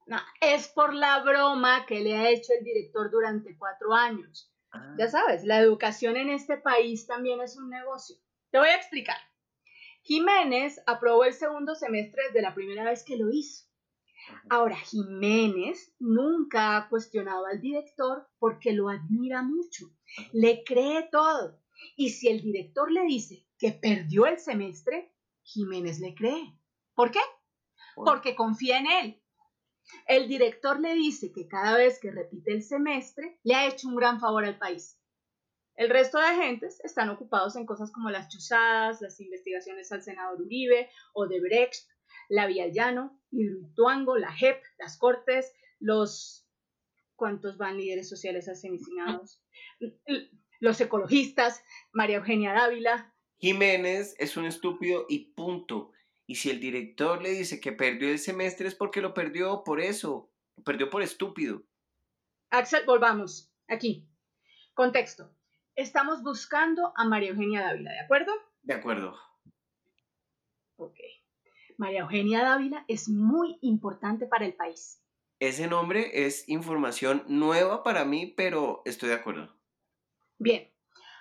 No, 0.04 0.16
es 0.40 0.66
por 0.66 0.94
la 0.94 1.22
broma 1.22 1.86
que 1.86 2.00
le 2.00 2.16
ha 2.16 2.28
hecho 2.28 2.52
el 2.58 2.64
director 2.64 3.08
durante 3.12 3.56
cuatro 3.56 3.94
años. 3.94 4.52
Ah, 4.72 4.96
Ya 4.98 5.06
sabes, 5.06 5.44
la 5.44 5.60
educación 5.60 6.16
en 6.16 6.30
este 6.30 6.56
país 6.56 7.06
también 7.06 7.40
es 7.40 7.56
un 7.56 7.70
negocio. 7.70 8.16
Te 8.50 8.58
voy 8.58 8.66
a 8.66 8.74
explicar. 8.74 9.18
Jiménez 10.02 10.82
aprobó 10.86 11.24
el 11.24 11.34
segundo 11.34 11.76
semestre 11.76 12.20
desde 12.26 12.42
la 12.42 12.52
primera 12.52 12.82
vez 12.82 13.04
que 13.04 13.16
lo 13.16 13.30
hizo. 13.30 13.66
Ahora, 14.48 14.76
Jiménez 14.76 15.94
nunca 15.98 16.76
ha 16.76 16.88
cuestionado 16.88 17.46
al 17.46 17.60
director 17.60 18.28
porque 18.38 18.72
lo 18.72 18.88
admira 18.88 19.42
mucho, 19.42 19.86
le 20.32 20.64
cree 20.64 21.08
todo. 21.10 21.60
Y 21.96 22.10
si 22.10 22.28
el 22.28 22.40
director 22.40 22.90
le 22.90 23.04
dice 23.04 23.46
que 23.58 23.72
perdió 23.72 24.26
el 24.26 24.38
semestre, 24.38 25.12
Jiménez 25.42 26.00
le 26.00 26.14
cree. 26.14 26.58
¿Por 26.94 27.10
qué? 27.10 27.20
Porque 27.94 28.34
confía 28.34 28.78
en 28.78 28.86
él. 28.86 29.22
El 30.06 30.28
director 30.28 30.80
le 30.80 30.94
dice 30.94 31.32
que 31.32 31.46
cada 31.46 31.76
vez 31.76 31.98
que 32.00 32.10
repite 32.10 32.52
el 32.52 32.62
semestre 32.62 33.38
le 33.42 33.54
ha 33.54 33.66
hecho 33.66 33.88
un 33.88 33.96
gran 33.96 34.18
favor 34.20 34.44
al 34.44 34.58
país. 34.58 34.98
El 35.76 35.90
resto 35.90 36.18
de 36.18 36.26
agentes 36.26 36.80
están 36.84 37.10
ocupados 37.10 37.56
en 37.56 37.66
cosas 37.66 37.90
como 37.90 38.08
las 38.08 38.28
chuzadas, 38.28 39.02
las 39.02 39.18
investigaciones 39.20 39.90
al 39.90 40.02
senador 40.02 40.40
Uribe, 40.40 40.88
Odebrecht, 41.14 41.88
la 42.28 42.46
Vía 42.46 42.68
Llano, 42.68 43.20
Hidroituango, 43.30 44.16
la 44.16 44.32
JEP, 44.32 44.62
las 44.78 44.98
Cortes, 44.98 45.52
los... 45.78 46.46
¿Cuántos 47.16 47.58
van 47.58 47.76
líderes 47.76 48.08
sociales 48.08 48.48
asesinados? 48.48 49.40
Los 50.58 50.80
ecologistas, 50.80 51.62
María 51.92 52.16
Eugenia 52.16 52.52
Dávila. 52.52 53.14
Jiménez 53.38 54.16
es 54.18 54.36
un 54.36 54.46
estúpido 54.46 55.06
y 55.08 55.32
punto. 55.34 55.92
Y 56.26 56.36
si 56.36 56.50
el 56.50 56.58
director 56.58 57.22
le 57.22 57.30
dice 57.30 57.60
que 57.60 57.72
perdió 57.72 58.08
el 58.08 58.18
semestre 58.18 58.66
es 58.66 58.74
porque 58.74 59.00
lo 59.00 59.14
perdió 59.14 59.62
por 59.62 59.80
eso. 59.80 60.32
Lo 60.56 60.64
perdió 60.64 60.90
por 60.90 61.02
estúpido. 61.02 61.62
Axel, 62.50 62.84
volvamos. 62.86 63.52
Aquí. 63.68 64.08
Contexto. 64.74 65.36
Estamos 65.76 66.22
buscando 66.22 66.92
a 66.96 67.04
María 67.04 67.30
Eugenia 67.30 67.60
Dávila, 67.60 67.92
¿de 67.92 68.00
acuerdo? 68.00 68.32
De 68.62 68.74
acuerdo. 68.74 69.16
Ok. 70.76 70.98
María 71.76 72.00
Eugenia 72.02 72.42
Dávila 72.42 72.84
es 72.88 73.08
muy 73.08 73.58
importante 73.60 74.26
para 74.26 74.46
el 74.46 74.54
país. 74.54 75.02
Ese 75.40 75.66
nombre 75.66 76.26
es 76.26 76.48
información 76.48 77.24
nueva 77.26 77.82
para 77.82 78.04
mí, 78.04 78.32
pero 78.36 78.82
estoy 78.84 79.08
de 79.10 79.16
acuerdo. 79.16 79.52
Bien. 80.38 80.70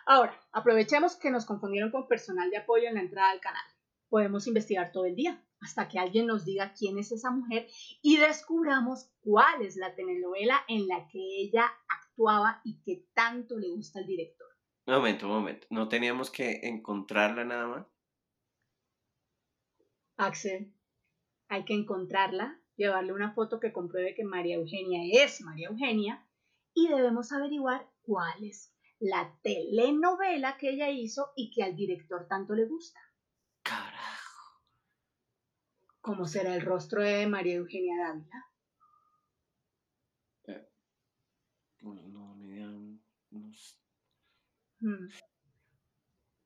Ahora, 0.06 0.40
aprovechemos 0.52 1.16
que 1.16 1.32
nos 1.32 1.46
confundieron 1.46 1.92
con 1.92 2.08
personal 2.08 2.50
de 2.50 2.58
apoyo 2.58 2.88
en 2.88 2.96
la 2.96 3.02
entrada 3.02 3.32
al 3.32 3.40
canal. 3.40 3.64
Podemos 4.10 4.48
investigar 4.48 4.92
todo 4.92 5.06
el 5.06 5.16
día 5.16 5.44
hasta 5.62 5.88
que 5.88 5.98
alguien 5.98 6.28
nos 6.28 6.46
diga 6.46 6.74
quién 6.78 7.00
es 7.00 7.12
esa 7.12 7.32
mujer 7.32 7.68
y 8.02 8.18
descubramos 8.18 9.10
cuál 9.22 9.62
es 9.62 9.78
la 9.78 9.96
telenovela 9.96 10.62
en 10.68 10.88
la 10.88 11.08
que 11.08 11.20
ella 11.20 11.72
actuaba 11.88 12.62
y 12.64 12.82
que 12.84 13.08
tanto 13.14 13.58
le 13.58 13.72
gusta 13.72 14.00
al 14.00 14.06
director. 14.06 14.48
Un 14.86 14.96
momento, 14.96 15.26
un 15.26 15.34
momento. 15.34 15.68
¿No 15.70 15.88
teníamos 15.88 16.30
que 16.30 16.60
encontrarla 16.64 17.46
nada 17.46 17.68
más? 17.68 17.93
Axel, 20.18 20.74
hay 21.48 21.66
que 21.66 21.74
encontrarla, 21.74 22.60
llevarle 22.76 23.14
una 23.14 23.34
foto 23.34 23.60
que 23.60 23.74
compruebe 23.74 24.16
que 24.16 24.24
María 24.24 24.56
Eugenia 24.56 25.24
es 25.24 25.42
María 25.42 25.70
Eugenia 25.70 26.26
y 26.74 26.88
debemos 26.88 27.32
averiguar 27.32 27.90
cuál 28.04 28.44
es 28.44 28.74
la 29.00 29.38
telenovela 29.42 30.58
que 30.58 30.70
ella 30.70 30.90
hizo 30.90 31.32
y 31.36 31.52
que 31.52 31.64
al 31.64 31.76
director 31.76 32.28
tanto 32.28 32.54
le 32.56 32.66
gusta. 32.66 33.00
Carajo. 33.64 34.62
¿Cómo 36.02 36.26
será 36.26 36.56
el 36.56 36.62
rostro 36.62 37.02
de 37.02 37.28
María 37.28 37.56
Eugenia 37.56 37.98
Dávila? 38.08 38.46
No, 41.82 41.94
no, 42.08 42.36
ni 42.38 42.48
idea. 42.48 42.68
No 43.32 43.50
s- 43.50 43.78
Hmm, 44.80 45.08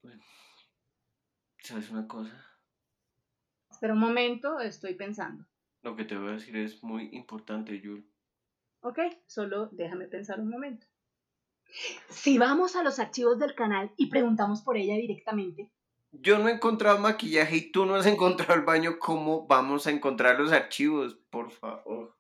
bueno. 0.01 0.23
¿Sabes 1.63 1.89
una 1.89 2.07
cosa? 2.07 2.46
Espera 3.77 3.93
un 3.93 3.99
momento, 3.99 4.59
estoy 4.59 4.95
pensando. 4.95 5.45
Lo 5.83 5.95
que 5.95 6.03
te 6.03 6.17
voy 6.17 6.29
a 6.29 6.31
decir 6.31 6.57
es 6.57 6.81
muy 6.81 7.09
importante, 7.11 7.79
Yul. 7.79 8.11
Ok, 8.79 8.97
solo 9.27 9.69
déjame 9.71 10.07
pensar 10.07 10.39
un 10.39 10.49
momento. 10.49 10.87
Si 12.09 12.39
vamos 12.39 12.75
a 12.75 12.81
los 12.81 12.97
archivos 12.97 13.37
del 13.37 13.53
canal 13.53 13.93
y 13.95 14.09
preguntamos 14.09 14.63
por 14.63 14.77
ella 14.77 14.95
directamente, 14.95 15.71
Yo 16.09 16.39
no 16.39 16.49
he 16.49 16.53
encontrado 16.53 16.97
maquillaje 16.97 17.57
y 17.57 17.71
tú 17.71 17.85
no 17.85 17.93
has 17.93 18.07
encontrado 18.07 18.55
el 18.55 18.65
baño. 18.65 18.97
¿Cómo 18.97 19.45
vamos 19.45 19.85
a 19.85 19.91
encontrar 19.91 20.39
los 20.39 20.51
archivos? 20.51 21.13
Por 21.29 21.51
favor. 21.51 22.17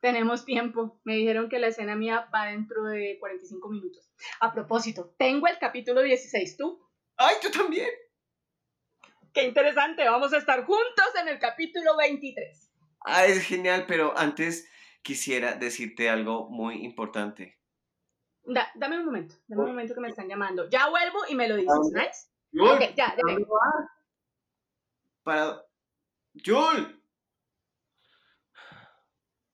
Tenemos 0.00 0.44
tiempo. 0.44 1.00
Me 1.04 1.14
dijeron 1.14 1.48
que 1.48 1.60
la 1.60 1.68
escena 1.68 1.94
mía 1.94 2.28
va 2.34 2.46
dentro 2.46 2.82
de 2.86 3.18
45 3.20 3.68
minutos. 3.68 4.10
A 4.40 4.52
propósito, 4.52 5.14
tengo 5.16 5.46
el 5.46 5.58
capítulo 5.60 6.02
16. 6.02 6.56
¿Tú? 6.56 6.80
¡Ay, 7.18 7.36
yo 7.40 7.52
también! 7.52 7.88
¡Qué 9.32 9.44
interesante! 9.44 10.04
Vamos 10.04 10.32
a 10.32 10.38
estar 10.38 10.64
juntos 10.64 11.06
en 11.20 11.28
el 11.28 11.38
capítulo 11.38 11.96
23. 11.96 12.70
Ah, 13.04 13.24
es 13.26 13.42
genial, 13.44 13.84
pero 13.88 14.16
antes 14.16 14.68
quisiera 15.02 15.54
decirte 15.54 16.08
algo 16.10 16.48
muy 16.50 16.84
importante. 16.84 17.58
dame 18.74 18.98
un 18.98 19.04
momento, 19.06 19.34
dame 19.48 19.62
un 19.62 19.68
momento 19.70 19.94
que 19.94 20.00
me 20.00 20.08
están 20.08 20.28
llamando. 20.28 20.68
Ya 20.68 20.88
vuelvo 20.88 21.20
y 21.28 21.34
me 21.34 21.48
lo 21.48 21.56
dices, 21.56 21.74
¿nice? 21.94 22.28
Yul, 22.52 22.68
Ok, 22.68 22.80
ya, 22.94 23.16
ya 23.16 23.22
vengo. 23.24 23.58
Para... 25.22 25.62
¡Yul! 26.34 27.02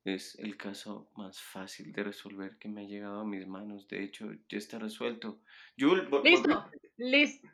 Es 0.05 0.37
el 0.39 0.57
caso 0.57 1.11
más 1.16 1.41
fácil 1.41 1.93
de 1.93 2.03
resolver 2.03 2.57
que 2.59 2.68
me 2.68 2.83
ha 2.83 2.89
llegado 2.89 3.20
a 3.20 3.24
mis 3.24 3.47
manos. 3.47 3.87
De 3.89 4.03
hecho, 4.03 4.26
ya 4.49 4.59
está 4.59 4.79
resuelto. 4.79 5.41
Yul, 5.76 6.09
vol- 6.11 6.22
Listo, 6.24 6.70
listo. 6.97 7.49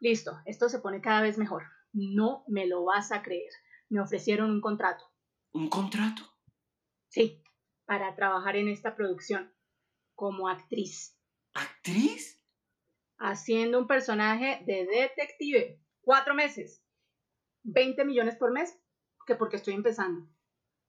Listo, 0.00 0.38
esto 0.44 0.68
se 0.68 0.80
pone 0.80 1.00
cada 1.00 1.22
vez 1.22 1.38
mejor. 1.38 1.64
No 1.92 2.44
me 2.48 2.66
lo 2.66 2.84
vas 2.84 3.12
a 3.12 3.22
creer. 3.22 3.50
Me 3.88 4.00
ofrecieron 4.00 4.50
un 4.50 4.60
contrato. 4.60 5.04
¿Un 5.52 5.68
contrato? 5.68 6.22
Sí, 7.08 7.42
para 7.86 8.14
trabajar 8.14 8.56
en 8.56 8.68
esta 8.68 8.94
producción 8.96 9.52
como 10.14 10.48
actriz, 10.48 11.18
¿Actriz? 11.54 12.42
haciendo 13.18 13.78
un 13.78 13.86
personaje 13.86 14.62
de 14.66 14.86
detective. 14.86 15.80
Cuatro 16.00 16.34
meses. 16.34 16.82
20 17.64 18.04
millones 18.04 18.36
por 18.36 18.52
mes, 18.52 18.78
que 19.26 19.34
porque 19.34 19.56
estoy 19.56 19.74
empezando. 19.74 20.28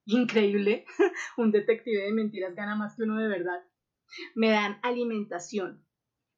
Increíble. 0.04 0.84
un 1.36 1.50
detective 1.50 2.02
de 2.04 2.12
mentiras 2.12 2.54
gana 2.54 2.76
más 2.76 2.96
que 2.96 3.02
uno 3.04 3.18
de 3.18 3.28
verdad. 3.28 3.62
Me 4.34 4.50
dan 4.50 4.78
alimentación, 4.82 5.86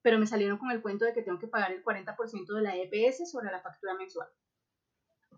pero 0.03 0.19
me 0.19 0.27
salieron 0.27 0.59
con 0.59 0.71
el 0.71 0.83
cuento 0.83 1.05
de 1.05 1.13
que 1.13 1.23
tengo 1.23 1.39
que 1.39 1.49
pagar 1.49 1.73
el 1.73 1.85
40% 1.85 2.55
de 2.55 2.63
la 2.63 2.77
EPS 2.77 3.31
sobre 3.31 3.51
la 3.51 3.61
factura 3.61 3.95
mensual. 3.95 4.29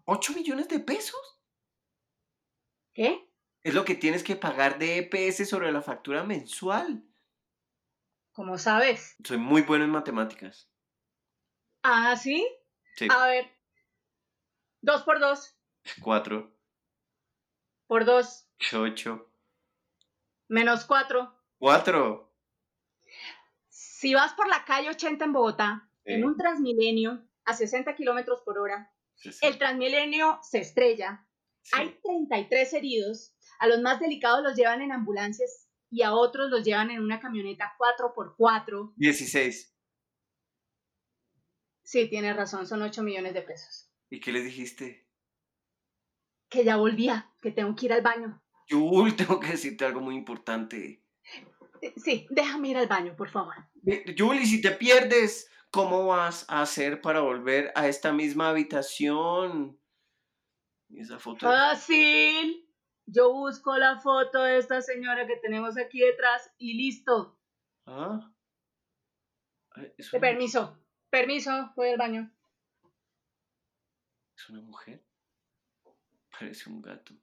¿8 0.04 0.34
millones 0.34 0.68
de 0.68 0.80
pesos? 0.80 1.40
¿Qué? 2.92 3.28
Es 3.62 3.74
lo 3.74 3.84
que 3.84 3.94
tienes 3.94 4.24
que 4.24 4.36
pagar 4.36 4.78
de 4.78 4.98
EPS 4.98 5.48
sobre 5.48 5.70
la 5.72 5.82
factura 5.82 6.24
mensual. 6.24 7.04
¿Cómo 8.32 8.58
sabes? 8.58 9.16
Soy 9.24 9.38
muy 9.38 9.62
bueno 9.62 9.84
en 9.84 9.90
matemáticas. 9.90 10.68
Ah, 11.82 12.16
¿sí? 12.16 12.46
Sí, 12.96 13.08
A 13.10 13.26
ver. 13.26 13.50
Dos 14.80 15.02
por 15.04 15.20
dos, 15.20 15.56
4, 16.02 16.52
por 17.86 18.04
dos, 18.04 18.48
8, 18.74 19.32
menos 20.48 20.84
cuatro. 20.86 21.32
4. 21.58 22.31
Si 24.02 24.14
vas 24.14 24.34
por 24.34 24.48
la 24.48 24.64
calle 24.64 24.90
80 24.90 25.26
en 25.26 25.32
Bogotá, 25.32 25.88
Sí. 26.04 26.14
en 26.14 26.24
un 26.24 26.36
Transmilenio 26.36 27.24
a 27.44 27.54
60 27.54 27.94
kilómetros 27.94 28.40
por 28.44 28.58
hora, 28.58 28.92
el 29.42 29.58
Transmilenio 29.58 30.40
se 30.42 30.58
estrella, 30.58 31.24
hay 31.70 31.96
33 32.02 32.72
heridos, 32.72 33.32
a 33.60 33.68
los 33.68 33.80
más 33.80 34.00
delicados 34.00 34.42
los 34.42 34.56
llevan 34.56 34.82
en 34.82 34.90
ambulancias 34.90 35.68
y 35.88 36.02
a 36.02 36.14
otros 36.14 36.50
los 36.50 36.64
llevan 36.64 36.90
en 36.90 37.00
una 37.00 37.20
camioneta 37.20 37.76
4x4. 37.78 38.92
16. 38.96 39.72
Sí, 41.84 42.08
tienes 42.08 42.34
razón, 42.34 42.66
son 42.66 42.82
8 42.82 43.04
millones 43.04 43.34
de 43.34 43.42
pesos. 43.42 43.88
¿Y 44.10 44.18
qué 44.18 44.32
les 44.32 44.44
dijiste? 44.44 45.06
Que 46.48 46.64
ya 46.64 46.74
volvía, 46.76 47.30
que 47.40 47.52
tengo 47.52 47.76
que 47.76 47.86
ir 47.86 47.92
al 47.92 48.02
baño. 48.02 48.42
Yul, 48.66 49.14
tengo 49.16 49.38
que 49.38 49.52
decirte 49.52 49.84
algo 49.84 50.00
muy 50.00 50.16
importante. 50.16 51.04
Sí, 51.98 52.26
déjame 52.30 52.70
ir 52.70 52.78
al 52.78 52.88
baño, 52.88 53.14
por 53.14 53.30
favor. 53.30 53.54
Y 53.84 54.46
si 54.46 54.60
te 54.60 54.70
pierdes, 54.70 55.50
¿cómo 55.70 56.06
vas 56.06 56.44
a 56.48 56.62
hacer 56.62 57.00
para 57.00 57.20
volver 57.20 57.72
a 57.74 57.88
esta 57.88 58.12
misma 58.12 58.50
habitación? 58.50 59.78
Esa 60.90 61.18
foto. 61.18 61.46
Fácil. 61.46 62.68
Yo 63.06 63.32
busco 63.32 63.76
la 63.76 63.98
foto 63.98 64.42
de 64.42 64.58
esta 64.58 64.80
señora 64.80 65.26
que 65.26 65.36
tenemos 65.36 65.76
aquí 65.76 66.00
detrás 66.00 66.52
y 66.58 66.74
listo. 66.74 67.38
Ah. 67.86 68.32
Ay, 69.70 69.92
¿Es 69.98 70.10
De 70.12 70.18
una, 70.18 70.28
permiso. 70.28 70.78
Permiso, 71.10 71.72
voy 71.74 71.88
al 71.88 71.98
baño. 71.98 72.32
¿Es 74.36 74.48
una 74.48 74.60
mujer? 74.60 75.02
Parece 76.30 76.70
un 76.70 76.82
gato. 76.82 77.14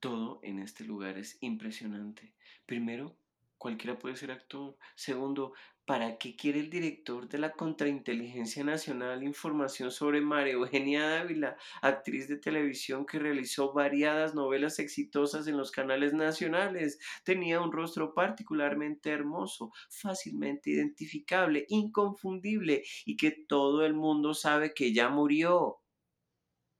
Todo 0.00 0.40
en 0.42 0.58
este 0.58 0.84
lugar 0.84 1.18
es 1.18 1.36
impresionante. 1.42 2.34
Primero, 2.66 3.16
cualquiera 3.62 3.96
puede 3.96 4.16
ser 4.16 4.32
actor. 4.32 4.76
Segundo, 4.96 5.52
¿para 5.84 6.18
qué 6.18 6.34
quiere 6.34 6.58
el 6.58 6.68
director 6.68 7.28
de 7.28 7.38
la 7.38 7.52
Contrainteligencia 7.52 8.64
Nacional 8.64 9.22
información 9.22 9.92
sobre 9.92 10.20
María 10.20 10.54
Eugenia 10.54 11.08
Dávila, 11.08 11.56
actriz 11.80 12.26
de 12.26 12.38
televisión 12.38 13.06
que 13.06 13.20
realizó 13.20 13.72
variadas 13.72 14.34
novelas 14.34 14.80
exitosas 14.80 15.46
en 15.46 15.56
los 15.56 15.70
canales 15.70 16.12
nacionales? 16.12 16.98
Tenía 17.24 17.60
un 17.60 17.70
rostro 17.70 18.14
particularmente 18.14 19.10
hermoso, 19.10 19.70
fácilmente 19.90 20.70
identificable, 20.70 21.64
inconfundible 21.68 22.82
y 23.06 23.16
que 23.16 23.30
todo 23.30 23.86
el 23.86 23.94
mundo 23.94 24.34
sabe 24.34 24.74
que 24.74 24.92
ya 24.92 25.08
murió. 25.08 25.78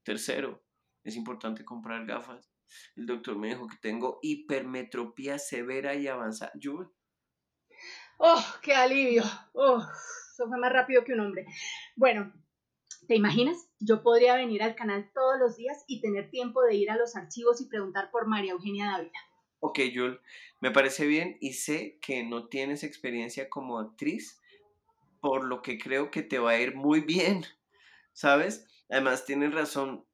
Tercero, 0.03 0.65
es 1.05 1.15
importante 1.15 1.63
comprar 1.63 2.05
gafas. 2.05 2.52
El 2.95 3.05
doctor 3.05 3.37
me 3.37 3.49
dijo 3.49 3.67
que 3.67 3.77
tengo 3.77 4.19
hipermetropía 4.21 5.39
severa 5.39 5.95
y 5.95 6.07
avanzada. 6.07 6.51
Yo, 6.55 6.93
¡Oh, 8.17 8.43
qué 8.61 8.73
alivio! 8.73 9.23
¡Oh, 9.53 9.79
eso 10.33 10.47
fue 10.47 10.57
más 10.57 10.71
rápido 10.71 11.03
que 11.03 11.13
un 11.13 11.19
hombre! 11.21 11.45
Bueno, 11.95 12.33
¿te 13.07 13.15
imaginas? 13.15 13.69
Yo 13.79 14.01
podría 14.03 14.35
venir 14.35 14.63
al 14.63 14.75
canal 14.75 15.11
todos 15.13 15.39
los 15.39 15.57
días 15.57 15.83
y 15.87 16.01
tener 16.01 16.29
tiempo 16.29 16.61
de 16.63 16.75
ir 16.75 16.89
a 16.91 16.97
los 16.97 17.15
archivos 17.15 17.61
y 17.61 17.67
preguntar 17.67 18.11
por 18.11 18.27
María 18.27 18.53
Eugenia 18.53 18.91
Dávila. 18.91 19.19
ok, 19.59 19.79
Yul, 19.93 20.21
me 20.59 20.71
parece 20.71 21.05
bien 21.07 21.37
y 21.39 21.53
sé 21.53 21.97
que 22.01 22.23
no 22.23 22.47
tienes 22.47 22.83
experiencia 22.83 23.49
como 23.49 23.79
actriz, 23.79 24.41
por 25.21 25.45
lo 25.45 25.61
que 25.61 25.77
creo 25.77 26.11
que 26.11 26.21
te 26.21 26.39
va 26.39 26.51
a 26.51 26.59
ir 26.59 26.75
muy 26.75 27.01
bien, 27.01 27.45
¿sabes? 28.13 28.67
Además, 28.89 29.25
tienes 29.25 29.53
razón. 29.53 30.05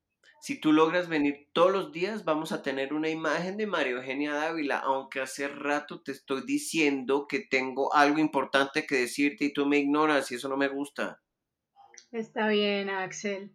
Si 0.41 0.59
tú 0.59 0.71
logras 0.71 1.09
venir 1.09 1.49
todos 1.53 1.71
los 1.71 1.91
días, 1.91 2.23
vamos 2.23 2.51
a 2.51 2.61
tener 2.61 2.93
una 2.93 3.09
imagen 3.09 3.57
de 3.57 3.67
María 3.67 3.93
Eugenia 3.93 4.33
Dávila, 4.33 4.79
aunque 4.79 5.19
hace 5.19 5.47
rato 5.47 6.01
te 6.01 6.13
estoy 6.13 6.43
diciendo 6.45 7.27
que 7.27 7.39
tengo 7.39 7.93
algo 7.93 8.19
importante 8.19 8.85
que 8.85 8.95
decirte 8.95 9.45
y 9.45 9.53
tú 9.53 9.65
me 9.65 9.79
ignoras 9.79 10.31
y 10.31 10.35
eso 10.35 10.47
no 10.47 10.55
me 10.55 10.69
gusta. 10.69 11.21
Está 12.11 12.47
bien, 12.47 12.89
Axel. 12.89 13.53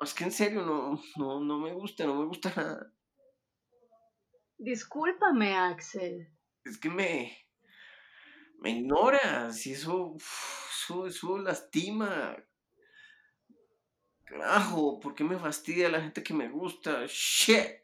Es 0.00 0.14
que 0.14 0.24
en 0.24 0.32
serio, 0.32 0.62
no, 0.62 1.00
no, 1.16 1.40
no 1.40 1.58
me 1.58 1.72
gusta, 1.72 2.06
no 2.06 2.14
me 2.14 2.26
gusta 2.26 2.52
nada. 2.56 2.92
Discúlpame, 4.58 5.54
Axel. 5.54 6.28
Es 6.64 6.78
que 6.78 6.88
me, 6.88 7.36
me 8.58 8.70
ignoras 8.70 9.66
y 9.66 9.72
eso, 9.72 10.16
eso, 10.16 11.06
eso 11.06 11.38
lastima. 11.38 12.36
Carajo, 14.24 15.00
¿por 15.00 15.14
qué 15.14 15.24
me 15.24 15.38
fastidia 15.38 15.88
la 15.88 16.00
gente 16.00 16.22
que 16.22 16.34
me 16.34 16.48
gusta? 16.48 17.04
Shit. 17.06 17.82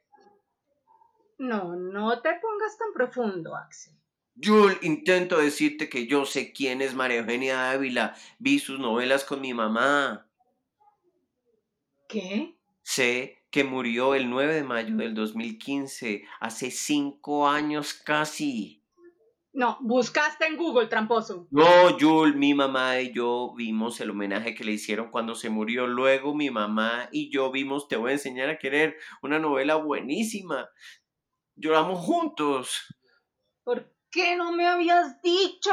No, 1.38 1.76
no 1.76 2.20
te 2.20 2.30
pongas 2.40 2.76
tan 2.78 2.92
profundo, 2.92 3.54
Axel. 3.54 3.94
Yo 4.34 4.68
intento 4.82 5.38
decirte 5.38 5.88
que 5.88 6.06
yo 6.06 6.24
sé 6.24 6.52
quién 6.52 6.80
es 6.80 6.94
María 6.94 7.18
Eugenia 7.18 7.56
Dávila. 7.56 8.14
Vi 8.38 8.58
sus 8.60 8.78
novelas 8.78 9.24
con 9.24 9.40
mi 9.40 9.52
mamá. 9.52 10.28
¿Qué? 12.08 12.56
Sé 12.82 13.44
que 13.50 13.64
murió 13.64 14.14
el 14.14 14.30
9 14.30 14.54
de 14.54 14.64
mayo 14.64 14.96
del 14.96 15.14
2015, 15.14 16.24
hace 16.40 16.70
cinco 16.70 17.48
años 17.48 17.94
casi. 17.94 18.77
No, 19.52 19.78
buscaste 19.80 20.46
en 20.46 20.56
Google, 20.56 20.88
tramposo. 20.88 21.48
No, 21.50 21.96
Jul, 21.98 22.36
mi 22.36 22.54
mamá 22.54 23.00
y 23.00 23.12
yo 23.12 23.54
vimos 23.56 24.00
el 24.00 24.10
homenaje 24.10 24.54
que 24.54 24.64
le 24.64 24.72
hicieron 24.72 25.10
cuando 25.10 25.34
se 25.34 25.48
murió. 25.48 25.86
Luego 25.86 26.34
mi 26.34 26.50
mamá 26.50 27.08
y 27.10 27.30
yo 27.32 27.50
vimos 27.50 27.88
Te 27.88 27.96
voy 27.96 28.10
a 28.10 28.14
enseñar 28.14 28.50
a 28.50 28.58
querer, 28.58 28.96
una 29.22 29.38
novela 29.38 29.76
buenísima. 29.76 30.68
Lloramos 31.56 31.98
juntos. 32.00 32.94
¿Por 33.64 33.92
qué 34.10 34.36
no 34.36 34.52
me 34.52 34.66
habías 34.66 35.20
dicho? 35.22 35.72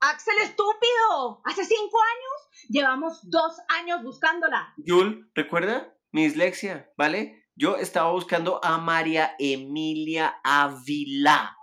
Axel, 0.00 0.38
estúpido. 0.42 1.42
Hace 1.44 1.64
cinco 1.64 1.98
años 2.00 2.68
llevamos 2.68 3.20
dos 3.30 3.58
años 3.68 4.02
buscándola. 4.02 4.74
Jul, 4.86 5.30
¿recuerda? 5.34 5.94
Mi 6.10 6.24
dislexia, 6.24 6.90
¿vale? 6.96 7.46
Yo 7.54 7.76
estaba 7.76 8.12
buscando 8.12 8.64
a 8.64 8.78
María 8.78 9.34
Emilia 9.38 10.40
Ávila. 10.42 11.57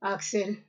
Axel, 0.00 0.64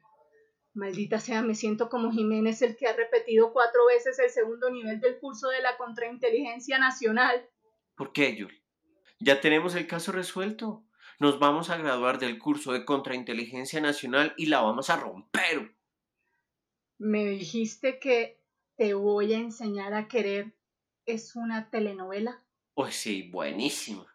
maldita 0.73 1.19
sea, 1.19 1.41
me 1.41 1.55
siento 1.55 1.89
como 1.89 2.11
Jiménez, 2.11 2.61
el 2.61 2.75
que 2.75 2.87
ha 2.87 2.93
repetido 2.93 3.53
cuatro 3.53 3.85
veces 3.87 4.17
el 4.19 4.29
segundo 4.29 4.69
nivel 4.69 4.99
del 4.99 5.19
curso 5.19 5.49
de 5.49 5.61
la 5.61 5.77
contrainteligencia 5.77 6.79
nacional. 6.79 7.47
¿Por 7.95 8.11
qué, 8.13 8.37
Jul? 8.39 8.59
Ya 9.19 9.41
tenemos 9.41 9.75
el 9.75 9.87
caso 9.87 10.11
resuelto. 10.11 10.83
Nos 11.19 11.37
vamos 11.37 11.69
a 11.69 11.77
graduar 11.77 12.17
del 12.17 12.39
curso 12.39 12.71
de 12.71 12.85
contrainteligencia 12.85 13.81
nacional 13.81 14.33
y 14.37 14.45
la 14.45 14.61
vamos 14.61 14.89
a 14.89 14.95
romper. 14.95 15.75
Me 16.97 17.25
dijiste 17.25 17.99
que 17.99 18.41
te 18.77 18.93
voy 18.93 19.33
a 19.33 19.37
enseñar 19.37 19.93
a 19.93 20.07
querer. 20.07 20.53
¿Es 21.05 21.35
una 21.35 21.69
telenovela? 21.69 22.41
Pues 22.73 22.95
sí, 22.95 23.29
buenísima. 23.29 24.05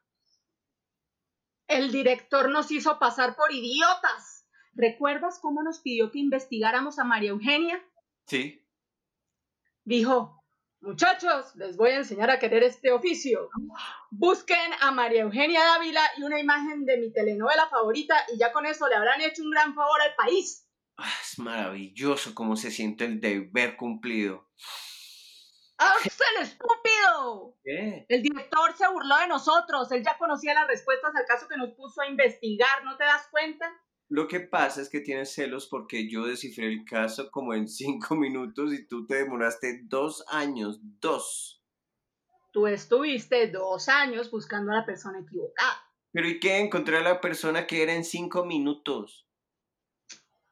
El 1.69 1.93
director 1.93 2.51
nos 2.51 2.71
hizo 2.71 2.99
pasar 2.99 3.37
por 3.37 3.53
idiotas. 3.53 4.44
¿Recuerdas 4.75 5.39
cómo 5.41 5.63
nos 5.63 5.81
pidió 5.81 6.11
que 6.11 6.19
investigáramos 6.19 6.99
a 6.99 7.05
María 7.05 7.31
Eugenia? 7.31 7.81
Sí. 8.27 8.67
Dijo, 9.85 10.43
muchachos, 10.81 11.55
les 11.57 11.77
voy 11.77 11.91
a 11.91 11.99
enseñar 11.99 12.31
a 12.31 12.39
querer 12.39 12.63
este 12.65 12.91
oficio. 12.91 13.51
Busquen 14.11 14.73
a 14.81 14.91
María 14.91 15.23
Eugenia 15.23 15.65
Dávila 15.65 16.03
y 16.17 16.23
una 16.23 16.41
imagen 16.41 16.85
de 16.87 16.99
mi 16.99 17.13
telenovela 17.13 17.69
favorita 17.69 18.17
y 18.33 18.39
ya 18.39 18.53
con 18.53 18.67
eso 18.67 18.89
le 18.89 18.97
habrán 18.97 19.21
hecho 19.21 19.43
un 19.43 19.51
gran 19.51 19.75
favor 19.75 20.01
al 20.01 20.15
país. 20.17 20.69
Ah, 20.97 21.13
es 21.23 21.39
maravilloso 21.39 22.35
cómo 22.35 22.57
se 22.57 22.71
siente 22.71 23.05
el 23.05 23.21
deber 23.21 23.77
cumplido. 23.77 24.49
¡Axel, 25.77 26.37
estúpido! 26.41 27.57
¿Qué? 27.65 28.07
El 28.09 28.23
director 28.23 28.77
se 28.77 28.89
burló 28.89 29.17
de 29.19 29.27
nosotros. 29.27 29.91
Él 29.91 30.05
ya 30.05 30.17
conocía 30.19 30.55
las 30.55 30.69
respuestas 30.69 31.15
al 31.17 31.27
caso 31.27 31.49
que 31.49 31.57
nos 31.57 31.71
puso 31.73 32.01
a 32.01 32.09
investigar. 32.09 32.85
¿No 32.85 32.97
te 32.97 33.05
das 33.05 33.27
cuenta? 33.31 33.71
Lo 34.09 34.29
que 34.29 34.41
pasa 34.41 34.83
es 34.83 34.91
que 34.91 35.01
tienes 35.01 35.33
celos 35.33 35.67
porque 35.67 36.09
yo 36.09 36.27
descifré 36.27 36.69
el 36.69 36.85
caso 36.85 37.31
como 37.31 37.55
en 37.55 37.69
cinco 37.69 38.15
minutos 38.15 38.73
y 38.73 38.87
tú 38.87 39.07
te 39.07 39.17
demoraste 39.17 39.83
dos 39.85 40.25
años. 40.29 40.81
Dos. 41.01 41.63
Tú 42.53 42.67
estuviste 42.67 43.51
dos 43.51 43.89
años 43.89 44.31
buscando 44.31 44.73
a 44.73 44.77
la 44.77 44.87
persona 44.87 45.21
equivocada. 45.21 45.83
Pero 46.13 46.29
¿y 46.29 46.39
qué? 46.39 46.59
Encontré 46.59 46.99
a 46.99 47.03
la 47.03 47.21
persona 47.21 47.67
que 47.67 47.83
era 47.83 47.95
en 47.95 48.05
cinco 48.05 48.45
minutos. 48.45 49.27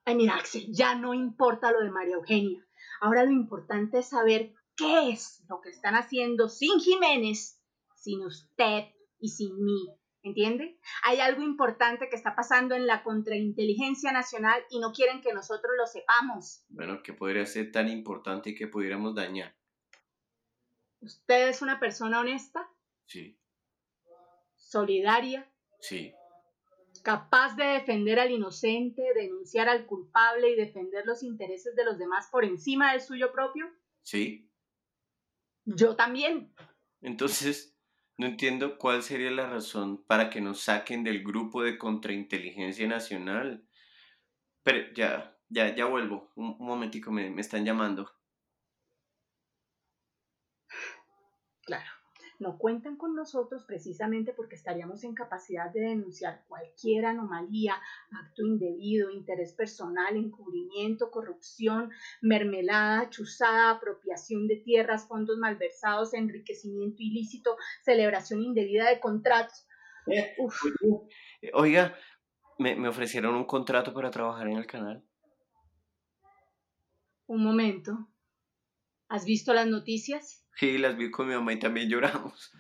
Ay, 0.05 0.17
mira, 0.17 0.35
Axel, 0.35 0.67
ya 0.73 0.97
no 0.97 1.15
importa 1.15 1.71
lo 1.71 1.81
de 1.81 1.91
María 1.91 2.17
Eugenia. 2.17 2.67
Ahora 3.01 3.25
lo 3.25 3.31
importante 3.31 4.01
es 4.01 4.09
saber 4.09 4.53
qué 4.77 5.11
es 5.11 5.45
lo 5.49 5.61
que 5.61 5.71
están 5.71 5.95
haciendo 5.95 6.49
sin 6.49 6.81
Jiménez, 6.81 7.61
sin 7.95 8.25
usted 8.25 8.87
y 9.21 9.29
sin 9.29 9.65
mí. 9.65 9.89
¿Entiende? 10.25 10.79
Hay 11.03 11.19
algo 11.19 11.43
importante 11.43 12.09
que 12.09 12.15
está 12.15 12.37
pasando 12.37 12.77
en 12.77 12.87
la 12.87 13.03
contrainteligencia 13.03 14.13
nacional 14.13 14.63
y 14.71 14.79
no 14.79 14.93
quieren 14.93 15.21
que 15.21 15.33
nosotros 15.35 15.73
lo 15.77 15.87
sepamos. 15.87 16.65
Bueno, 16.69 17.03
que 17.03 17.13
podría 17.13 17.45
ser 17.45 17.73
tan 17.73 17.89
importante 17.89 18.51
y 18.51 18.55
que 18.55 18.69
pudiéramos 18.69 19.17
dañar. 19.17 19.53
¿Usted 21.01 21.49
es 21.49 21.63
una 21.63 21.81
persona 21.81 22.21
honesta, 22.21 22.69
Sí, 23.07 23.37
solidaria, 24.55 25.51
sí, 25.81 26.15
capaz 27.03 27.57
de 27.57 27.65
defender 27.65 28.21
al 28.21 28.31
inocente, 28.31 29.03
denunciar 29.17 29.69
al 29.69 29.87
culpable 29.87 30.51
y 30.51 30.55
defender 30.55 31.05
los 31.05 31.25
intereses 31.25 31.75
de 31.75 31.85
los 31.85 31.99
demás 31.99 32.29
por 32.31 32.45
encima 32.45 32.93
del 32.93 33.01
suyo 33.01 33.33
propio? 33.33 33.67
sí. 34.03 34.49
Yo 35.65 35.95
también. 35.95 36.53
Entonces, 37.03 37.72
no 38.23 38.29
entiendo 38.29 38.79
cuál 38.79 39.03
sería 39.03 39.31
la 39.31 39.47
razón 39.49 40.05
para 40.07 40.31
que 40.31 40.41
nos 40.41 40.61
saquen 40.63 41.05
del 41.05 41.23
grupo 41.25 41.63
de 41.63 41.77
contrainteligencia 41.79 42.87
nacional. 42.89 43.67
Pero 44.65 44.93
ya, 44.95 45.37
ya, 45.49 45.75
ya 45.75 45.87
vuelvo. 45.87 46.33
Un, 46.37 46.57
un 46.59 46.67
momentico, 46.67 47.13
me, 47.13 47.31
me 47.31 47.41
están 47.43 47.65
llamando. 47.65 48.11
Claro, 51.67 51.92
no 52.43 52.59
cuentan 52.59 52.97
con 52.97 53.15
nosotros 53.15 53.65
precisamente 53.65 54.33
porque 54.35 54.57
estaríamos 54.57 55.05
en 55.05 55.15
capacidad 55.15 55.73
de 55.73 55.81
denunciar 55.81 56.45
cualquier 56.49 57.07
anomalía, 57.07 57.75
acto 58.11 58.45
indebido, 58.45 59.11
interés 59.11 59.55
personal, 59.55 60.17
encubrimiento, 60.17 61.11
corrupción, 61.11 61.91
mermelada, 62.21 63.09
chuzada, 63.09 63.71
apropiación 63.71 64.49
de 64.49 64.57
tierras, 64.57 65.07
fondos 65.07 65.39
malversados, 65.39 66.13
enriquecimiento 66.13 67.03
ilícito, 67.03 67.57
celebración 67.83 68.43
indebida 68.43 68.89
de 68.91 69.01
contratos. 69.01 69.67
Uf, 70.39 70.61
Eh, 71.41 71.51
Oiga, 71.55 71.97
me, 72.59 72.75
me 72.77 72.89
ofrecieron 72.89 73.35
un 73.35 73.45
contrato 73.45 73.95
para 73.95 74.11
trabajar 74.11 74.49
en 74.49 74.59
el 74.59 74.67
canal. 74.67 75.05
un 77.27 77.43
momento. 77.43 78.09
¿Has 79.09 79.25
visto 79.25 79.55
las 79.55 79.67
noticias? 79.67 80.42
Sí, 80.57 80.79
las 80.79 80.97
vi 80.97 81.11
con 81.11 81.29
mi 81.29 81.35
mamá 81.35 81.53
y 81.53 81.59
también 81.59 81.89
lloramos. 81.89 82.53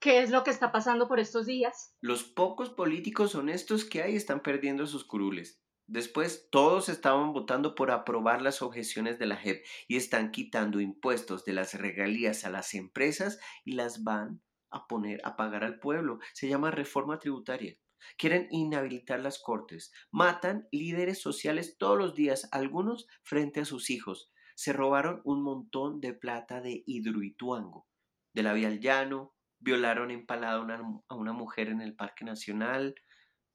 ¿Qué 0.00 0.22
es 0.22 0.30
lo 0.30 0.44
que 0.44 0.50
está 0.50 0.72
pasando 0.72 1.08
por 1.08 1.20
estos 1.20 1.46
días? 1.46 1.94
Los 2.00 2.24
pocos 2.24 2.70
políticos 2.70 3.34
honestos 3.34 3.84
que 3.84 4.02
hay 4.02 4.16
están 4.16 4.40
perdiendo 4.40 4.86
sus 4.86 5.04
curules. 5.04 5.60
Después, 5.86 6.48
todos 6.50 6.88
estaban 6.88 7.32
votando 7.32 7.74
por 7.74 7.90
aprobar 7.90 8.42
las 8.42 8.62
objeciones 8.62 9.18
de 9.18 9.26
la 9.26 9.36
JEP 9.36 9.64
y 9.88 9.96
están 9.96 10.30
quitando 10.30 10.80
impuestos 10.80 11.44
de 11.44 11.52
las 11.52 11.74
regalías 11.74 12.44
a 12.44 12.50
las 12.50 12.74
empresas 12.74 13.40
y 13.64 13.72
las 13.72 14.04
van 14.04 14.40
a 14.70 14.86
poner 14.86 15.20
a 15.24 15.36
pagar 15.36 15.64
al 15.64 15.80
pueblo. 15.80 16.20
Se 16.32 16.48
llama 16.48 16.70
reforma 16.70 17.18
tributaria. 17.18 17.76
Quieren 18.16 18.48
inhabilitar 18.50 19.20
las 19.20 19.38
cortes. 19.38 19.92
Matan 20.10 20.68
líderes 20.70 21.20
sociales 21.20 21.76
todos 21.76 21.98
los 21.98 22.14
días, 22.14 22.48
algunos 22.52 23.06
frente 23.22 23.60
a 23.60 23.64
sus 23.64 23.90
hijos. 23.90 24.32
Se 24.60 24.74
robaron 24.74 25.22
un 25.24 25.42
montón 25.42 26.02
de 26.02 26.12
plata 26.12 26.60
de 26.60 26.82
Hidroituango, 26.84 27.88
de 28.34 28.42
la 28.42 28.52
Vía 28.52 28.68
al 28.68 28.78
Llano, 28.78 29.34
violaron 29.58 30.10
empalada 30.10 30.58
a 30.58 30.60
una, 30.60 30.82
a 31.08 31.14
una 31.14 31.32
mujer 31.32 31.68
en 31.68 31.80
el 31.80 31.94
Parque 31.96 32.26
Nacional, 32.26 32.94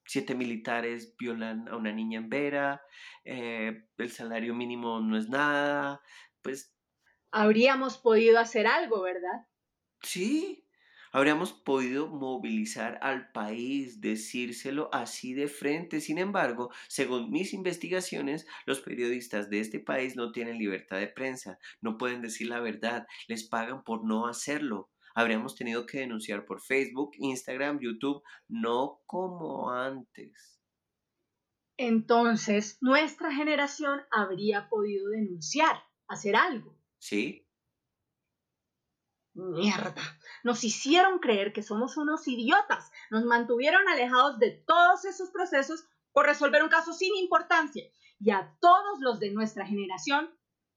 siete 0.04 0.34
militares 0.34 1.16
violan 1.20 1.68
a 1.68 1.78
una 1.78 1.92
niña 1.92 2.18
en 2.18 2.30
Vera, 2.30 2.82
eh, 3.24 3.86
el 4.00 4.10
salario 4.10 4.56
mínimo 4.56 5.00
no 5.00 5.16
es 5.16 5.30
nada, 5.30 6.02
pues 6.42 6.76
Habríamos 7.32 8.00
podido 8.00 8.40
hacer 8.40 8.66
algo, 8.66 9.04
¿verdad? 9.04 9.46
sí, 10.02 10.65
habríamos 11.16 11.54
podido 11.54 12.10
movilizar 12.10 13.00
al 13.02 13.32
país, 13.32 14.02
decírselo 14.02 14.90
así 14.92 15.34
de 15.34 15.48
frente. 15.48 16.02
Sin 16.02 16.18
embargo, 16.18 16.72
según 16.90 17.32
mis 17.32 17.54
investigaciones, 17.54 18.46
los 18.66 18.82
periodistas 18.82 19.50
de 19.50 19.62
este 19.62 19.80
país 19.80 20.18
no 20.18 20.34
tienen 20.34 20.58
libertad 20.58 20.98
de 20.98 21.08
prensa, 21.08 21.58
no 21.80 21.98
pueden 21.98 22.22
decir 22.22 22.50
la 22.50 22.60
verdad, 22.60 23.08
les 23.30 23.48
pagan 23.48 23.86
por 23.86 24.04
no 24.04 24.28
hacerlo. 24.28 24.90
Habríamos 25.14 25.56
tenido 25.56 25.86
que 25.86 26.00
denunciar 26.00 26.44
por 26.44 26.60
Facebook, 26.62 27.12
Instagram, 27.18 27.80
YouTube, 27.80 28.22
no 28.50 29.00
como 29.06 29.72
antes. 29.72 30.60
Entonces, 31.78 32.78
nuestra 32.82 33.34
generación 33.34 34.02
habría 34.12 34.68
podido 34.68 35.08
denunciar, 35.12 35.78
hacer 36.10 36.36
algo. 36.36 36.78
¿Sí? 37.00 37.45
Mierda, 39.36 40.02
nos 40.44 40.64
hicieron 40.64 41.20
creer 41.20 41.52
que 41.52 41.62
somos 41.62 41.98
unos 41.98 42.26
idiotas, 42.26 42.90
nos 43.12 43.26
mantuvieron 43.26 43.86
alejados 43.90 44.40
de 44.40 44.52
todos 44.52 45.04
esos 45.04 45.30
procesos 45.30 45.86
por 46.14 46.26
resolver 46.26 46.64
un 46.64 46.70
caso 46.70 46.94
sin 46.94 47.14
importancia. 47.16 47.84
Y 48.18 48.32
a 48.32 48.56
todos 48.62 49.02
los 49.02 49.20
de 49.20 49.32
nuestra 49.32 49.66
generación 49.66 50.34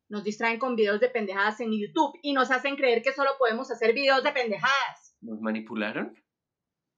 nos 0.09 0.25
distraen 0.25 0.59
con 0.59 0.75
videos 0.75 0.99
de 0.99 1.09
pendejadas 1.09 1.61
en 1.61 1.71
YouTube 1.71 2.19
y 2.21 2.33
nos 2.33 2.51
hacen 2.51 2.75
creer 2.75 3.01
que 3.01 3.13
solo 3.13 3.31
podemos 3.39 3.71
hacer 3.71 3.95
videos 3.95 4.25
de 4.25 4.33
pendejadas. 4.33 5.15
¿Nos 5.21 5.41
manipularon? 5.41 6.21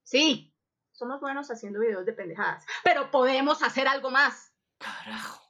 Sí, 0.02 0.54
somos 0.92 1.20
buenos 1.20 1.50
haciendo 1.50 1.80
videos 1.80 2.06
de 2.06 2.14
pendejadas, 2.14 2.64
pero 2.84 3.10
podemos 3.10 3.62
hacer 3.62 3.86
algo 3.86 4.10
más. 4.10 4.54
Carajo. 4.78 5.42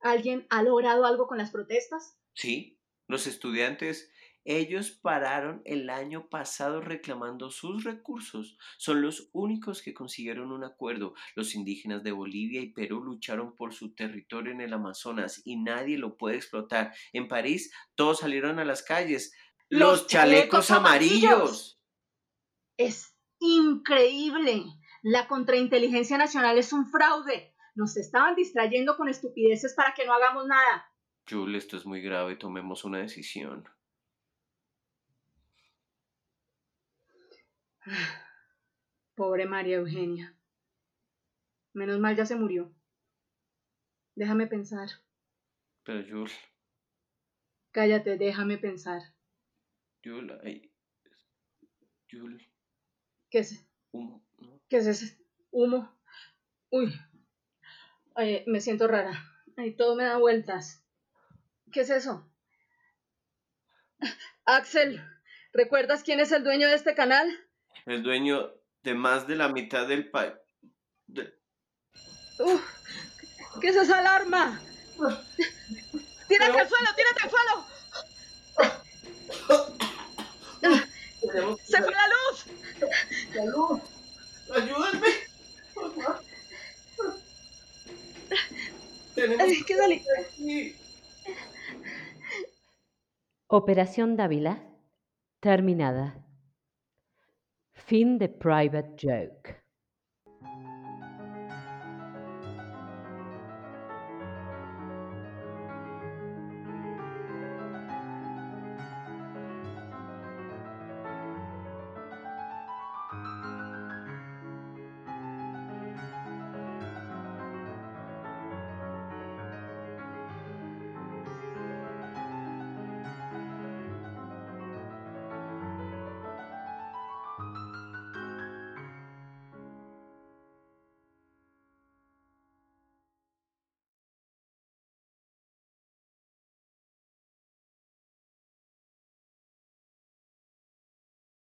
¿Alguien 0.00 0.46
ha 0.48 0.62
logrado 0.62 1.04
algo 1.04 1.26
con 1.26 1.36
las 1.36 1.50
protestas? 1.50 2.18
Sí, 2.32 2.80
los 3.06 3.26
estudiantes, 3.26 4.10
ellos 4.44 4.90
pararon 4.90 5.60
el 5.64 5.90
año 5.90 6.28
pasado 6.28 6.80
reclamando 6.80 7.50
sus 7.50 7.84
recursos. 7.84 8.56
Son 8.78 9.02
los 9.02 9.28
únicos 9.32 9.82
que 9.82 9.92
consiguieron 9.92 10.50
un 10.50 10.64
acuerdo. 10.64 11.14
Los 11.34 11.54
indígenas 11.54 12.02
de 12.02 12.12
Bolivia 12.12 12.60
y 12.60 12.72
Perú 12.72 13.02
lucharon 13.02 13.54
por 13.54 13.74
su 13.74 13.94
territorio 13.94 14.52
en 14.52 14.60
el 14.60 14.72
Amazonas 14.72 15.42
y 15.44 15.56
nadie 15.56 15.98
lo 15.98 16.16
puede 16.16 16.36
explotar. 16.36 16.94
En 17.12 17.28
París 17.28 17.72
todos 17.94 18.20
salieron 18.20 18.58
a 18.58 18.64
las 18.64 18.82
calles. 18.82 19.34
Los, 19.68 20.06
chalecos, 20.06 20.70
amarillos. 20.70 21.80
Es 22.76 23.14
increíble. 23.38 24.64
La 25.02 25.28
contrainteligencia 25.28 26.18
nacional 26.18 26.58
es 26.58 26.72
un 26.72 26.86
fraude. 26.86 27.54
Nos 27.74 27.96
estaban 27.96 28.34
distrayendo 28.34 28.96
con 28.96 29.08
estupideces 29.08 29.74
para 29.74 29.94
que 29.94 30.04
no 30.06 30.12
hagamos 30.12 30.46
nada. 30.46 30.86
Jules, 31.28 31.64
esto 31.64 31.76
es 31.76 31.86
muy 31.86 32.00
grave, 32.00 32.36
tomemos 32.36 32.84
una 32.84 32.98
decisión. 32.98 33.68
Pobre 39.14 39.46
María 39.46 39.76
Eugenia. 39.76 40.34
Menos 41.72 41.98
mal 41.98 42.16
ya 42.16 42.26
se 42.26 42.36
murió. 42.36 42.74
Déjame 44.14 44.46
pensar. 44.46 44.88
Pero 45.84 46.02
Jules, 46.08 46.38
Cállate, 47.72 48.16
déjame 48.16 48.58
pensar. 48.58 49.02
Jules, 50.04 50.38
ay, 50.44 50.72
Yul, 52.08 52.40
¿Qué 53.30 53.38
es? 53.40 53.64
humo, 53.92 54.24
¿no? 54.38 54.60
¿Qué 54.68 54.78
es 54.78 54.86
ese 54.86 55.24
humo? 55.50 55.96
Uy, 56.70 56.92
Ay, 58.14 58.44
me 58.46 58.60
siento 58.60 58.88
rara. 58.88 59.12
Ay, 59.56 59.76
todo 59.76 59.94
me 59.94 60.04
da 60.04 60.16
vueltas. 60.16 60.84
¿Qué 61.72 61.80
es 61.82 61.90
eso? 61.90 62.28
Axel, 64.44 65.00
¿recuerdas 65.52 66.02
quién 66.02 66.18
es 66.18 66.32
el 66.32 66.42
dueño 66.42 66.68
de 66.68 66.74
este 66.74 66.94
canal? 66.94 67.28
El 67.86 68.02
dueño 68.02 68.50
de 68.82 68.94
más 68.94 69.26
de 69.26 69.36
la 69.36 69.48
mitad 69.48 69.86
del 69.86 70.10
país. 70.10 70.32
¿Qué 73.60 73.68
es 73.68 73.76
esa 73.76 73.98
alarma? 73.98 74.60
¡Tírate 76.28 76.60
al 76.60 76.68
suelo! 76.68 76.88
¡Tírate 76.96 77.22
al 77.22 77.30
suelo! 77.30 77.66
¡Se 81.64 81.82
fue 81.82 81.92
la 81.92 82.08
luz! 82.08 82.46
¡La 83.34 83.44
luz! 83.46 83.80
¡Ayúdenme! 84.54 85.06
Tenemos 89.14 89.44
Ay, 89.46 89.62
¿Qué 89.64 89.76
salir? 89.76 90.02
aquí. 90.18 90.76
Operación 93.48 94.16
Dávila 94.16 94.62
terminada. 95.40 96.24
Fin 97.90 98.18
de 98.18 98.28
Private 98.28 98.96
Joke. 98.96 99.59